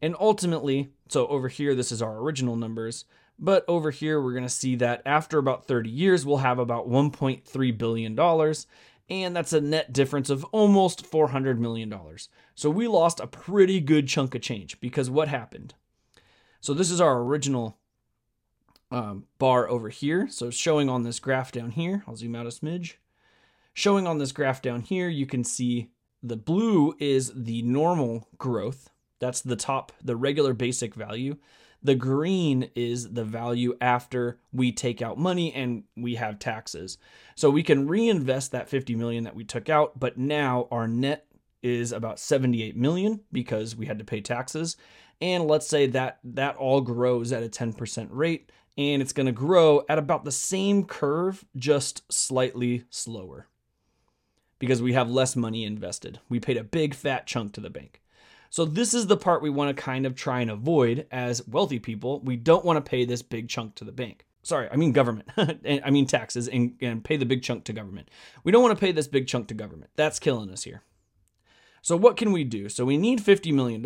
And 0.00 0.14
ultimately 0.20 0.90
so 1.08 1.26
over 1.26 1.48
here 1.48 1.74
this 1.74 1.90
is 1.90 2.02
our 2.02 2.18
original 2.18 2.56
numbers 2.56 3.04
but 3.38 3.64
over 3.68 3.90
here 3.90 4.20
we're 4.20 4.32
going 4.32 4.44
to 4.44 4.48
see 4.48 4.76
that 4.76 5.02
after 5.04 5.38
about 5.38 5.66
30 5.66 5.90
years 5.90 6.24
we'll 6.24 6.38
have 6.38 6.58
about 6.58 6.88
1.3 6.88 7.78
billion 7.78 8.14
dollars. 8.14 8.66
And 9.10 9.34
that's 9.34 9.54
a 9.54 9.60
net 9.60 9.92
difference 9.92 10.28
of 10.28 10.44
almost 10.46 11.06
400 11.06 11.58
million 11.58 11.88
dollars. 11.88 12.28
So 12.54 12.68
we 12.68 12.86
lost 12.88 13.20
a 13.20 13.26
pretty 13.26 13.80
good 13.80 14.06
chunk 14.06 14.34
of 14.34 14.42
change 14.42 14.78
because 14.80 15.08
what 15.08 15.28
happened? 15.28 15.74
So 16.60 16.74
this 16.74 16.90
is 16.90 17.00
our 17.00 17.20
original 17.20 17.78
um, 18.90 19.24
bar 19.38 19.68
over 19.68 19.88
here. 19.88 20.28
So 20.28 20.50
showing 20.50 20.88
on 20.88 21.02
this 21.02 21.20
graph 21.20 21.52
down 21.52 21.70
here, 21.70 22.04
I'll 22.06 22.16
zoom 22.16 22.34
out 22.34 22.46
a 22.46 22.50
smidge. 22.50 22.94
Showing 23.74 24.06
on 24.06 24.18
this 24.18 24.32
graph 24.32 24.62
down 24.62 24.82
here, 24.82 25.08
you 25.08 25.26
can 25.26 25.44
see 25.44 25.90
the 26.22 26.36
blue 26.36 26.94
is 26.98 27.32
the 27.34 27.62
normal 27.62 28.28
growth. 28.38 28.90
That's 29.20 29.40
the 29.40 29.56
top, 29.56 29.92
the 30.02 30.16
regular 30.16 30.52
basic 30.52 30.94
value. 30.94 31.36
The 31.82 31.94
green 31.94 32.70
is 32.74 33.12
the 33.12 33.24
value 33.24 33.76
after 33.80 34.40
we 34.52 34.72
take 34.72 35.00
out 35.00 35.16
money 35.16 35.52
and 35.52 35.84
we 35.96 36.16
have 36.16 36.40
taxes. 36.40 36.98
So 37.36 37.50
we 37.50 37.62
can 37.62 37.86
reinvest 37.86 38.50
that 38.50 38.68
50 38.68 38.96
million 38.96 39.24
that 39.24 39.36
we 39.36 39.44
took 39.44 39.68
out, 39.68 39.98
but 39.98 40.18
now 40.18 40.66
our 40.72 40.88
net 40.88 41.26
is 41.62 41.92
about 41.92 42.18
78 42.18 42.76
million 42.76 43.20
because 43.30 43.76
we 43.76 43.86
had 43.86 43.98
to 43.98 44.04
pay 44.04 44.20
taxes. 44.20 44.76
And 45.20 45.46
let's 45.46 45.66
say 45.66 45.86
that 45.86 46.18
that 46.24 46.56
all 46.56 46.80
grows 46.80 47.32
at 47.32 47.42
a 47.42 47.48
10% 47.48 48.08
rate 48.10 48.50
and 48.78 49.02
it's 49.02 49.12
going 49.12 49.26
to 49.26 49.32
grow 49.32 49.84
at 49.88 49.98
about 49.98 50.24
the 50.24 50.32
same 50.32 50.84
curve, 50.84 51.44
just 51.56 52.10
slightly 52.10 52.84
slower 52.88 53.48
because 54.60 54.80
we 54.80 54.92
have 54.92 55.10
less 55.10 55.36
money 55.36 55.64
invested. 55.64 56.20
We 56.28 56.40
paid 56.40 56.56
a 56.56 56.64
big 56.64 56.94
fat 56.94 57.26
chunk 57.26 57.52
to 57.54 57.60
the 57.60 57.70
bank. 57.70 58.00
So, 58.50 58.64
this 58.64 58.94
is 58.94 59.08
the 59.08 59.16
part 59.16 59.42
we 59.42 59.50
want 59.50 59.76
to 59.76 59.82
kind 59.82 60.06
of 60.06 60.14
try 60.14 60.40
and 60.40 60.50
avoid 60.50 61.06
as 61.10 61.46
wealthy 61.46 61.78
people. 61.78 62.20
We 62.20 62.36
don't 62.36 62.64
want 62.64 62.82
to 62.82 62.88
pay 62.88 63.04
this 63.04 63.20
big 63.20 63.48
chunk 63.48 63.74
to 63.74 63.84
the 63.84 63.92
bank. 63.92 64.24
Sorry, 64.42 64.68
I 64.70 64.76
mean 64.76 64.92
government. 64.92 65.28
I 65.36 65.90
mean 65.90 66.06
taxes 66.06 66.48
and, 66.48 66.74
and 66.80 67.04
pay 67.04 67.16
the 67.18 67.26
big 67.26 67.42
chunk 67.42 67.64
to 67.64 67.74
government. 67.74 68.08
We 68.44 68.52
don't 68.52 68.62
want 68.62 68.78
to 68.78 68.80
pay 68.80 68.92
this 68.92 69.08
big 69.08 69.26
chunk 69.26 69.48
to 69.48 69.54
government. 69.54 69.90
That's 69.96 70.18
killing 70.18 70.50
us 70.50 70.62
here. 70.62 70.82
So, 71.82 71.96
what 71.96 72.16
can 72.16 72.32
we 72.32 72.44
do? 72.44 72.68
So, 72.68 72.84
we 72.84 72.96
need 72.96 73.20
$50 73.20 73.52
million, 73.52 73.84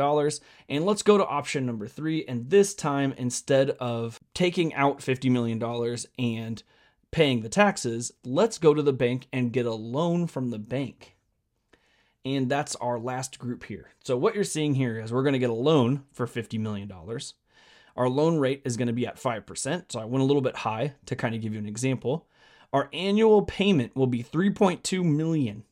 and 0.69 0.85
let's 0.85 1.03
go 1.03 1.19
to 1.19 1.27
option 1.27 1.67
number 1.67 1.87
three. 1.87 2.25
And 2.27 2.51
this 2.51 2.75
time, 2.75 3.15
instead 3.17 3.71
of 3.71 4.21
taking 4.35 4.75
out 4.75 4.99
$50 4.99 5.31
million 5.31 5.63
and 6.19 6.63
paying 7.11 7.43
the 7.43 7.49
taxes, 7.49 8.13
let's 8.25 8.59
go 8.59 8.75
to 8.75 8.83
the 8.83 8.93
bank 8.93 9.29
and 9.33 9.53
get 9.53 9.67
a 9.67 9.75
loan 9.75 10.27
from 10.27 10.51
the 10.51 10.59
bank. 10.59 11.17
And 12.25 12.49
that's 12.49 12.77
our 12.77 12.99
last 12.99 13.39
group 13.39 13.65
here. 13.65 13.91
So, 14.05 14.17
what 14.17 14.35
you're 14.35 14.45
seeing 14.45 14.75
here 14.75 14.99
is 14.99 15.13
we're 15.13 15.23
going 15.23 15.35
to 15.35 15.39
get 15.39 15.51
a 15.51 15.55
loan 15.55 16.05
for 16.13 16.27
$50 16.27 16.59
million. 16.59 16.91
Our 17.95 18.09
loan 18.09 18.39
rate 18.39 18.63
is 18.65 18.77
going 18.77 18.87
to 18.87 18.95
be 18.95 19.07
at 19.07 19.17
5%. 19.17 19.93
So, 19.93 20.01
I 20.01 20.05
went 20.05 20.23
a 20.23 20.27
little 20.27 20.43
bit 20.43 20.57
high 20.57 20.95
to 21.07 21.17
kind 21.17 21.35
of 21.35 21.41
give 21.41 21.53
you 21.53 21.59
an 21.59 21.67
example. 21.67 22.27
Our 22.73 22.89
annual 22.93 23.43
payment 23.43 23.95
will 23.95 24.07
be 24.07 24.25
3.2 24.25 25.05
million 25.05 25.65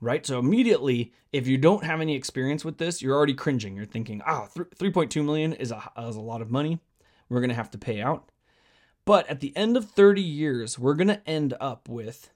right? 0.00 0.24
So 0.24 0.38
immediately, 0.38 1.12
if 1.32 1.46
you 1.46 1.58
don't 1.58 1.84
have 1.84 2.00
any 2.00 2.14
experience 2.14 2.64
with 2.64 2.78
this, 2.78 3.02
you're 3.02 3.16
already 3.16 3.34
cringing. 3.34 3.76
You're 3.76 3.86
thinking, 3.86 4.22
ah, 4.26 4.48
oh, 4.56 4.64
3.2 4.76 5.24
million 5.24 5.52
is 5.52 5.70
a, 5.72 5.90
is 5.98 6.16
a 6.16 6.20
lot 6.20 6.42
of 6.42 6.50
money. 6.50 6.80
we're 7.28 7.40
going 7.40 7.50
to 7.50 7.54
have 7.54 7.70
to 7.72 7.78
pay 7.78 8.00
out. 8.00 8.30
But 9.04 9.28
at 9.28 9.40
the 9.40 9.56
end 9.56 9.76
of 9.76 9.90
30 9.90 10.20
years, 10.20 10.78
we're 10.78 10.94
going 10.94 11.08
to 11.08 11.26
end 11.26 11.54
up 11.60 11.88
with 11.88 12.30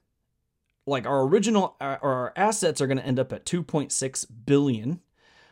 like 0.87 1.07
our 1.07 1.23
original 1.23 1.76
uh, 1.81 1.99
or 2.02 2.12
our 2.12 2.33
assets 2.35 2.81
are 2.81 2.87
going 2.87 2.99
to 2.99 3.07
end 3.07 3.19
up 3.19 3.33
at 3.33 3.45
2.6 3.45 4.26
billion. 4.47 5.00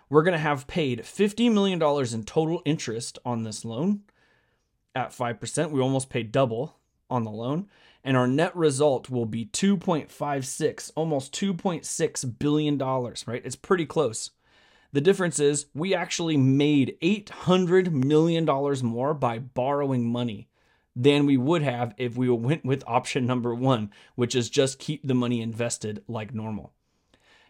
We're 0.08 0.22
going 0.22 0.32
to 0.32 0.38
have 0.38 0.66
paid 0.66 1.06
50 1.06 1.48
million 1.50 1.78
dollars 1.78 2.12
in 2.12 2.24
total 2.24 2.62
interest 2.64 3.18
on 3.24 3.44
this 3.44 3.64
loan 3.64 4.00
at 4.94 5.10
5%. 5.10 5.70
We 5.70 5.80
almost 5.80 6.10
paid 6.10 6.32
double 6.32 6.76
on 7.08 7.24
the 7.24 7.30
loan 7.30 7.68
and 8.04 8.16
our 8.16 8.26
net 8.26 8.54
result 8.57 9.11
will 9.11 9.26
be 9.26 9.47
2.56 9.47 10.90
almost 10.95 11.33
2.6 11.35 12.38
billion 12.38 12.78
dollars, 12.78 13.25
right? 13.26 13.42
It's 13.45 13.57
pretty 13.57 13.87
close. 13.87 14.30
The 14.92 15.00
difference 15.00 15.38
is 15.38 15.66
we 15.75 15.95
actually 15.95 16.37
made 16.37 16.97
$800 17.00 17.92
million 17.92 18.45
more 18.85 19.14
by 19.14 19.38
borrowing 19.38 20.11
money 20.11 20.49
than 20.97 21.26
we 21.26 21.37
would 21.37 21.62
have 21.62 21.95
if 21.97 22.16
we 22.16 22.28
went 22.28 22.64
with 22.64 22.83
option 22.87 23.26
number 23.26 23.54
one, 23.54 23.90
which 24.16 24.35
is 24.35 24.50
just 24.50 24.80
keep 24.80 25.07
the 25.07 25.14
money 25.14 25.40
invested 25.40 26.02
like 26.09 26.35
normal. 26.35 26.73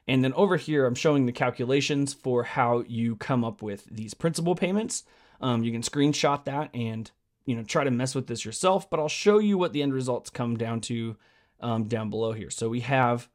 And 0.06 0.22
then 0.24 0.32
over 0.34 0.56
here, 0.56 0.86
I'm 0.86 0.94
showing 0.94 1.26
the 1.26 1.32
calculations 1.32 2.12
for 2.12 2.42
how 2.42 2.84
you 2.86 3.16
come 3.16 3.44
up 3.44 3.62
with 3.62 3.86
these 3.90 4.12
principal 4.12 4.54
payments. 4.54 5.04
Um, 5.40 5.62
you 5.62 5.72
can 5.72 5.82
screenshot 5.82 6.44
that 6.44 6.70
and 6.74 7.10
you 7.50 7.56
know 7.56 7.64
try 7.64 7.82
to 7.82 7.90
mess 7.90 8.14
with 8.14 8.28
this 8.28 8.44
yourself, 8.44 8.88
but 8.88 9.00
I'll 9.00 9.08
show 9.08 9.38
you 9.38 9.58
what 9.58 9.72
the 9.72 9.82
end 9.82 9.92
results 9.92 10.30
come 10.30 10.56
down 10.56 10.80
to 10.82 11.16
um, 11.58 11.84
down 11.84 12.08
below 12.08 12.32
here. 12.32 12.48
So 12.48 12.68
we 12.68 12.80
have 12.80 13.28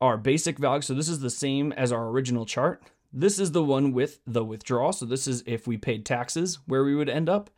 our 0.00 0.18
basic 0.18 0.58
value. 0.58 0.82
So 0.82 0.92
this 0.92 1.08
is 1.08 1.20
the 1.20 1.30
same 1.30 1.72
as 1.72 1.90
our 1.90 2.08
original 2.08 2.44
chart. 2.44 2.82
This 3.12 3.38
is 3.38 3.52
the 3.52 3.64
one 3.64 3.92
with 3.92 4.20
the 4.26 4.44
withdrawal. 4.44 4.92
So 4.92 5.06
this 5.06 5.26
is 5.26 5.42
if 5.46 5.66
we 5.66 5.78
paid 5.78 6.04
taxes 6.04 6.58
where 6.66 6.84
we 6.84 6.94
would 6.94 7.08
end 7.08 7.30
up. 7.30 7.48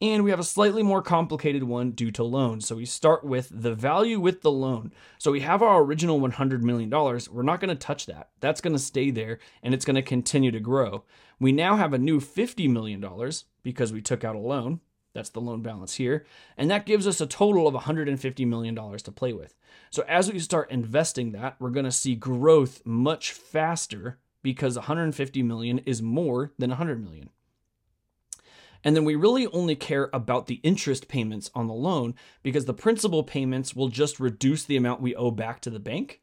And 0.00 0.22
we 0.22 0.30
have 0.30 0.38
a 0.38 0.44
slightly 0.44 0.84
more 0.84 1.02
complicated 1.02 1.64
one 1.64 1.90
due 1.90 2.12
to 2.12 2.22
loans. 2.22 2.66
So 2.66 2.76
we 2.76 2.84
start 2.84 3.24
with 3.24 3.50
the 3.50 3.74
value 3.74 4.20
with 4.20 4.42
the 4.42 4.50
loan. 4.50 4.92
So 5.18 5.32
we 5.32 5.40
have 5.40 5.60
our 5.60 5.82
original 5.82 6.20
$100 6.20 6.62
million. 6.62 6.88
We're 6.90 7.42
not 7.42 7.60
going 7.60 7.70
to 7.70 7.74
touch 7.74 8.06
that. 8.06 8.28
That's 8.38 8.60
going 8.60 8.74
to 8.74 8.78
stay 8.78 9.10
there 9.10 9.40
and 9.60 9.74
it's 9.74 9.84
going 9.84 9.96
to 9.96 10.02
continue 10.02 10.52
to 10.52 10.60
grow. 10.60 11.04
We 11.40 11.50
now 11.50 11.76
have 11.76 11.92
a 11.92 11.98
new 11.98 12.20
$50 12.20 12.70
million 12.70 13.04
because 13.64 13.92
we 13.92 14.00
took 14.00 14.22
out 14.22 14.36
a 14.36 14.40
loan. 14.40 14.80
That's 15.18 15.30
the 15.30 15.40
loan 15.40 15.62
balance 15.62 15.96
here. 15.96 16.24
And 16.56 16.70
that 16.70 16.86
gives 16.86 17.08
us 17.08 17.20
a 17.20 17.26
total 17.26 17.66
of 17.66 17.74
$150 17.74 18.46
million 18.46 18.76
to 18.76 19.12
play 19.12 19.32
with. 19.32 19.56
So 19.90 20.04
as 20.06 20.32
we 20.32 20.38
start 20.38 20.70
investing 20.70 21.32
that, 21.32 21.56
we're 21.58 21.70
going 21.70 21.84
to 21.84 21.90
see 21.90 22.14
growth 22.14 22.80
much 22.86 23.32
faster 23.32 24.20
because 24.44 24.76
150 24.76 25.42
million 25.42 25.78
is 25.80 26.00
more 26.00 26.52
than 26.56 26.70
100 26.70 27.02
million. 27.02 27.30
And 28.84 28.94
then 28.94 29.04
we 29.04 29.16
really 29.16 29.48
only 29.48 29.74
care 29.74 30.08
about 30.12 30.46
the 30.46 30.60
interest 30.62 31.08
payments 31.08 31.50
on 31.52 31.66
the 31.66 31.74
loan 31.74 32.14
because 32.44 32.66
the 32.66 32.72
principal 32.74 33.24
payments 33.24 33.74
will 33.74 33.88
just 33.88 34.20
reduce 34.20 34.62
the 34.62 34.76
amount 34.76 35.00
we 35.00 35.16
owe 35.16 35.32
back 35.32 35.60
to 35.62 35.70
the 35.70 35.80
bank. 35.80 36.20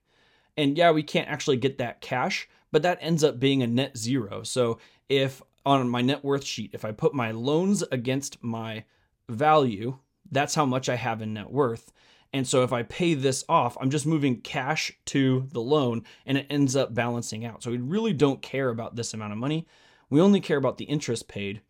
And 0.56 0.78
yeah, 0.78 0.92
we 0.92 1.04
can't 1.04 1.28
actually 1.28 1.58
get 1.58 1.80
that 1.80 2.00
cash, 2.00 2.48
but 2.72 2.82
that 2.84 3.00
ends 3.02 3.26
up 3.26 3.42
being 3.42 3.62
a 3.62 3.68
net 3.68 3.98
zero. 3.98 4.44
So 4.44 4.80
if 5.10 5.42
on 5.66 5.90
my 5.90 6.02
net 6.02 6.24
worth 6.24 6.44
sheet, 6.44 6.72
if 6.74 6.86
I 6.86 6.92
put 6.92 7.14
my 7.14 7.32
loans 7.32 7.84
against 7.92 8.44
my 8.44 8.86
value, 9.28 9.98
that's 10.32 10.56
how 10.56 10.66
much 10.66 10.90
I 10.90 10.96
have 10.96 11.22
in 11.22 11.34
net 11.34 11.52
worth. 11.52 11.92
And 12.34 12.48
so 12.48 12.64
if 12.64 12.74
I 12.74 12.84
pay 12.84 13.14
this 13.14 13.46
off, 13.48 13.78
I'm 13.80 13.90
just 13.90 14.06
moving 14.06 14.42
cash 14.42 14.92
to 15.06 15.48
the 15.52 15.62
loan 15.62 16.04
and 16.26 16.38
it 16.38 16.48
ends 16.50 16.76
up 16.76 16.94
balancing 16.94 17.46
out. 17.46 17.64
So 17.64 17.72
we 17.72 17.78
really 17.78 18.14
don't 18.14 18.42
care 18.42 18.70
about 18.70 18.96
this 18.96 19.14
amount 19.14 19.32
of 19.32 19.40
money. 19.40 19.66
We 20.10 20.20
only 20.20 20.42
care 20.42 20.58
about 20.58 20.78
the 20.78 20.86
interest 20.86 21.28
paid. 21.28 21.62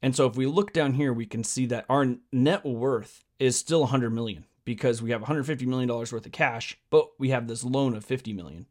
And 0.00 0.14
so 0.14 0.26
if 0.26 0.36
we 0.36 0.46
look 0.46 0.72
down 0.72 0.94
here, 0.94 1.12
we 1.12 1.26
can 1.26 1.42
see 1.42 1.66
that 1.66 1.86
our 1.88 2.16
net 2.30 2.64
worth 2.64 3.24
is 3.38 3.56
still 3.56 3.80
100 3.80 4.10
million 4.10 4.44
because 4.64 5.02
we 5.02 5.10
have 5.10 5.22
150 5.22 5.66
million 5.66 5.88
dollars 5.88 6.12
worth 6.12 6.26
of 6.26 6.32
cash, 6.32 6.78
but 6.90 7.08
we 7.18 7.30
have 7.30 7.48
this 7.48 7.64
loan 7.64 7.94
of 7.96 8.04
50 8.04 8.32
million. 8.32 8.66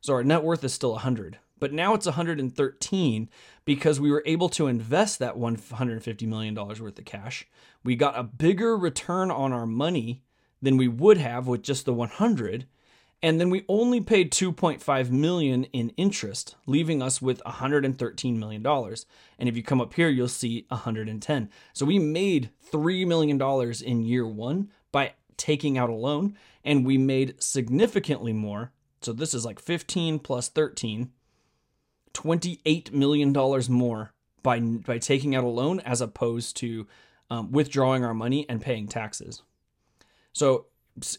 So 0.00 0.12
our 0.14 0.22
net 0.22 0.44
worth 0.44 0.62
is 0.62 0.72
still 0.72 0.92
100 0.92 1.38
but 1.64 1.72
now 1.72 1.94
it's 1.94 2.04
113 2.04 3.30
because 3.64 3.98
we 3.98 4.10
were 4.10 4.22
able 4.26 4.50
to 4.50 4.66
invest 4.66 5.18
that 5.18 5.38
150 5.38 6.26
million 6.26 6.52
dollars 6.52 6.78
worth 6.78 6.98
of 6.98 7.06
cash. 7.06 7.46
We 7.82 7.96
got 7.96 8.18
a 8.18 8.22
bigger 8.22 8.76
return 8.76 9.30
on 9.30 9.50
our 9.50 9.64
money 9.64 10.22
than 10.60 10.76
we 10.76 10.88
would 10.88 11.16
have 11.16 11.46
with 11.46 11.62
just 11.62 11.86
the 11.86 11.94
100 11.94 12.66
and 13.22 13.40
then 13.40 13.48
we 13.48 13.64
only 13.66 14.02
paid 14.02 14.30
2.5 14.30 15.10
million 15.10 15.64
in 15.72 15.88
interest 15.96 16.54
leaving 16.66 17.00
us 17.00 17.22
with 17.22 17.40
113 17.46 18.38
million 18.38 18.62
dollars. 18.62 19.06
And 19.38 19.48
if 19.48 19.56
you 19.56 19.62
come 19.62 19.80
up 19.80 19.94
here 19.94 20.10
you'll 20.10 20.28
see 20.28 20.66
110 20.68 21.48
so 21.72 21.86
we 21.86 21.98
made 21.98 22.50
3 22.72 23.06
million 23.06 23.38
dollars 23.38 23.80
in 23.80 24.04
year 24.04 24.26
1 24.26 24.70
by 24.92 25.14
taking 25.38 25.78
out 25.78 25.88
a 25.88 25.94
loan 25.94 26.36
and 26.62 26.84
we 26.84 26.98
made 26.98 27.42
significantly 27.42 28.34
more. 28.34 28.70
So 29.00 29.14
this 29.14 29.32
is 29.32 29.46
like 29.46 29.58
15 29.58 30.18
plus 30.18 30.50
13 30.50 31.10
$28 32.14 32.92
million 32.92 33.32
more 33.68 34.12
by, 34.42 34.60
by 34.60 34.98
taking 34.98 35.34
out 35.34 35.44
a 35.44 35.48
loan 35.48 35.80
as 35.80 36.00
opposed 36.00 36.56
to 36.58 36.86
um, 37.30 37.52
withdrawing 37.52 38.04
our 38.04 38.14
money 38.14 38.46
and 38.48 38.60
paying 38.60 38.88
taxes. 38.88 39.42
So, 40.32 40.66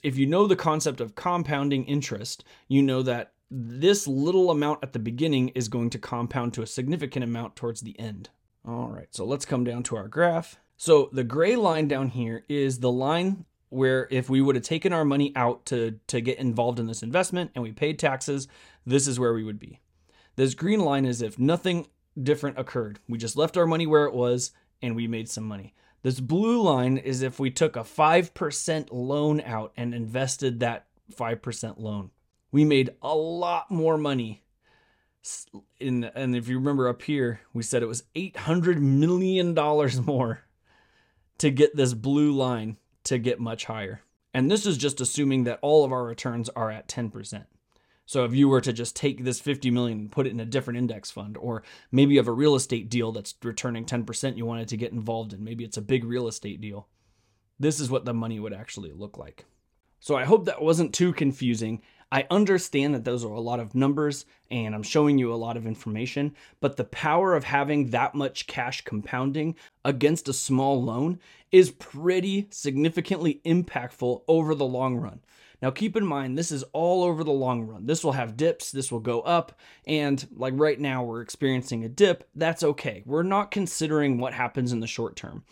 if 0.03 0.17
you 0.17 0.25
know 0.25 0.47
the 0.47 0.55
concept 0.55 1.01
of 1.01 1.15
compounding 1.15 1.83
interest, 1.85 2.45
you 2.69 2.81
know 2.81 3.01
that 3.01 3.33
this 3.51 4.07
little 4.07 4.49
amount 4.49 4.79
at 4.83 4.93
the 4.93 4.99
beginning 4.99 5.49
is 5.49 5.67
going 5.67 5.89
to 5.91 5.99
compound 5.99 6.53
to 6.53 6.61
a 6.61 6.67
significant 6.67 7.23
amount 7.23 7.55
towards 7.55 7.81
the 7.81 7.97
end. 7.99 8.29
All 8.67 8.87
right, 8.87 9.07
so 9.11 9.25
let's 9.25 9.45
come 9.45 9.63
down 9.63 9.83
to 9.83 9.97
our 9.97 10.07
graph. 10.07 10.57
So 10.77 11.09
the 11.11 11.23
gray 11.23 11.55
line 11.55 11.87
down 11.87 12.09
here 12.09 12.43
is 12.49 12.79
the 12.79 12.91
line 12.91 13.45
where 13.69 14.07
if 14.09 14.29
we 14.29 14.41
would 14.41 14.55
have 14.55 14.63
taken 14.63 14.93
our 14.93 15.05
money 15.05 15.33
out 15.35 15.65
to, 15.67 15.99
to 16.07 16.21
get 16.21 16.39
involved 16.39 16.79
in 16.79 16.87
this 16.87 17.03
investment 17.03 17.51
and 17.53 17.63
we 17.63 17.71
paid 17.71 17.99
taxes, 17.99 18.47
this 18.85 19.07
is 19.07 19.19
where 19.19 19.33
we 19.33 19.43
would 19.43 19.59
be. 19.59 19.79
This 20.35 20.53
green 20.53 20.81
line 20.81 21.05
is 21.05 21.21
if 21.21 21.39
nothing 21.39 21.87
different 22.21 22.59
occurred. 22.59 22.99
We 23.07 23.17
just 23.17 23.37
left 23.37 23.57
our 23.57 23.65
money 23.65 23.87
where 23.87 24.05
it 24.05 24.13
was 24.13 24.51
and 24.81 24.95
we 24.95 25.07
made 25.07 25.29
some 25.29 25.45
money. 25.45 25.73
This 26.01 26.19
blue 26.19 26.61
line 26.61 26.97
is 26.97 27.21
if 27.21 27.39
we 27.39 27.49
took 27.49 27.75
a 27.75 27.79
5% 27.79 28.87
loan 28.91 29.41
out 29.41 29.73
and 29.75 29.93
invested 29.93 30.59
that 30.59 30.85
5% 31.11 31.79
loan. 31.79 32.11
We 32.51 32.63
made 32.63 32.91
a 33.01 33.15
lot 33.15 33.71
more 33.71 33.97
money. 33.97 34.43
In, 35.79 36.03
and 36.03 36.35
if 36.35 36.47
you 36.47 36.59
remember 36.59 36.87
up 36.87 37.01
here, 37.01 37.41
we 37.53 37.63
said 37.63 37.81
it 37.81 37.87
was 37.87 38.03
$800 38.15 38.77
million 38.77 39.55
more 40.05 40.41
to 41.39 41.49
get 41.49 41.75
this 41.75 41.93
blue 41.93 42.31
line 42.31 42.77
to 43.05 43.17
get 43.17 43.39
much 43.39 43.65
higher. 43.65 44.01
And 44.33 44.51
this 44.51 44.65
is 44.65 44.77
just 44.77 45.01
assuming 45.01 45.45
that 45.45 45.59
all 45.61 45.83
of 45.83 45.91
our 45.91 46.03
returns 46.03 46.49
are 46.49 46.69
at 46.69 46.87
10%. 46.87 47.45
So 48.05 48.23
if 48.23 48.33
you 48.33 48.47
were 48.47 48.61
to 48.61 48.71
just 48.71 48.95
take 48.95 49.23
this 49.23 49.39
50 49.39 49.71
million 49.71 49.99
and 49.99 50.11
put 50.11 50.27
it 50.27 50.31
in 50.31 50.39
a 50.39 50.45
different 50.45 50.77
index 50.77 51.09
fund, 51.09 51.37
or 51.37 51.63
maybe 51.91 52.13
you 52.13 52.19
have 52.19 52.27
a 52.27 52.33
real 52.33 52.55
estate 52.55 52.89
deal 52.89 53.11
that's 53.11 53.33
returning 53.43 53.85
10% 53.85 54.37
you 54.37 54.45
wanted 54.45 54.67
to 54.67 54.77
get 54.77 54.91
involved 54.91 55.33
in, 55.33 55.43
maybe 55.43 55.63
it's 55.63 55.77
a 55.77 55.81
big 55.81 56.03
real 56.03 56.27
estate 56.27 56.61
deal. 56.61 56.87
This 57.59 57.79
is 57.79 57.89
what 57.89 58.05
the 58.05 58.13
money 58.13 58.39
would 58.39 58.53
actually 58.53 58.91
look 58.91 59.17
like. 59.17 59.45
So 59.99 60.15
I 60.15 60.25
hope 60.25 60.45
that 60.45 60.61
wasn't 60.61 60.93
too 60.93 61.13
confusing. 61.13 61.81
I 62.11 62.27
understand 62.29 62.93
that 62.93 63.03
those 63.03 63.25
are 63.25 63.33
a 63.33 63.41
lot 63.41 63.59
of 63.59 63.73
numbers 63.73 64.25
and 64.51 64.75
I'm 64.75 64.83
showing 64.83 65.17
you 65.17 65.33
a 65.33 65.35
lot 65.35 65.57
of 65.57 65.65
information, 65.65 66.35
but 66.59 66.77
the 66.77 66.83
power 66.83 67.33
of 67.33 67.43
having 67.43 67.89
that 67.89 68.13
much 68.13 68.45
cash 68.45 68.83
compounding 68.83 69.55
against 69.83 70.29
a 70.29 70.33
small 70.33 70.83
loan 70.83 71.19
is 71.51 71.71
pretty 71.71 72.47
significantly 72.51 73.41
impactful 73.45 74.21
over 74.27 74.53
the 74.53 74.65
long 74.65 74.97
run. 74.97 75.21
Now, 75.65 75.71
keep 75.71 75.95
in 75.95 76.05
mind, 76.05 76.37
this 76.37 76.51
is 76.51 76.61
all 76.73 77.03
over 77.03 77.23
the 77.23 77.31
long 77.31 77.63
run. 77.63 77.87
This 77.87 78.03
will 78.03 78.11
have 78.11 78.37
dips, 78.37 78.71
this 78.71 78.91
will 78.91 78.99
go 78.99 79.21
up, 79.21 79.57
and 79.87 80.23
like 80.37 80.53
right 80.55 80.79
now, 80.79 81.03
we're 81.03 81.21
experiencing 81.21 81.83
a 81.83 81.89
dip. 81.89 82.29
That's 82.35 82.61
okay. 82.61 83.01
We're 83.03 83.23
not 83.23 83.49
considering 83.49 84.19
what 84.19 84.35
happens 84.35 84.73
in 84.73 84.79
the 84.79 84.85
short 84.85 85.15
term 85.15 85.43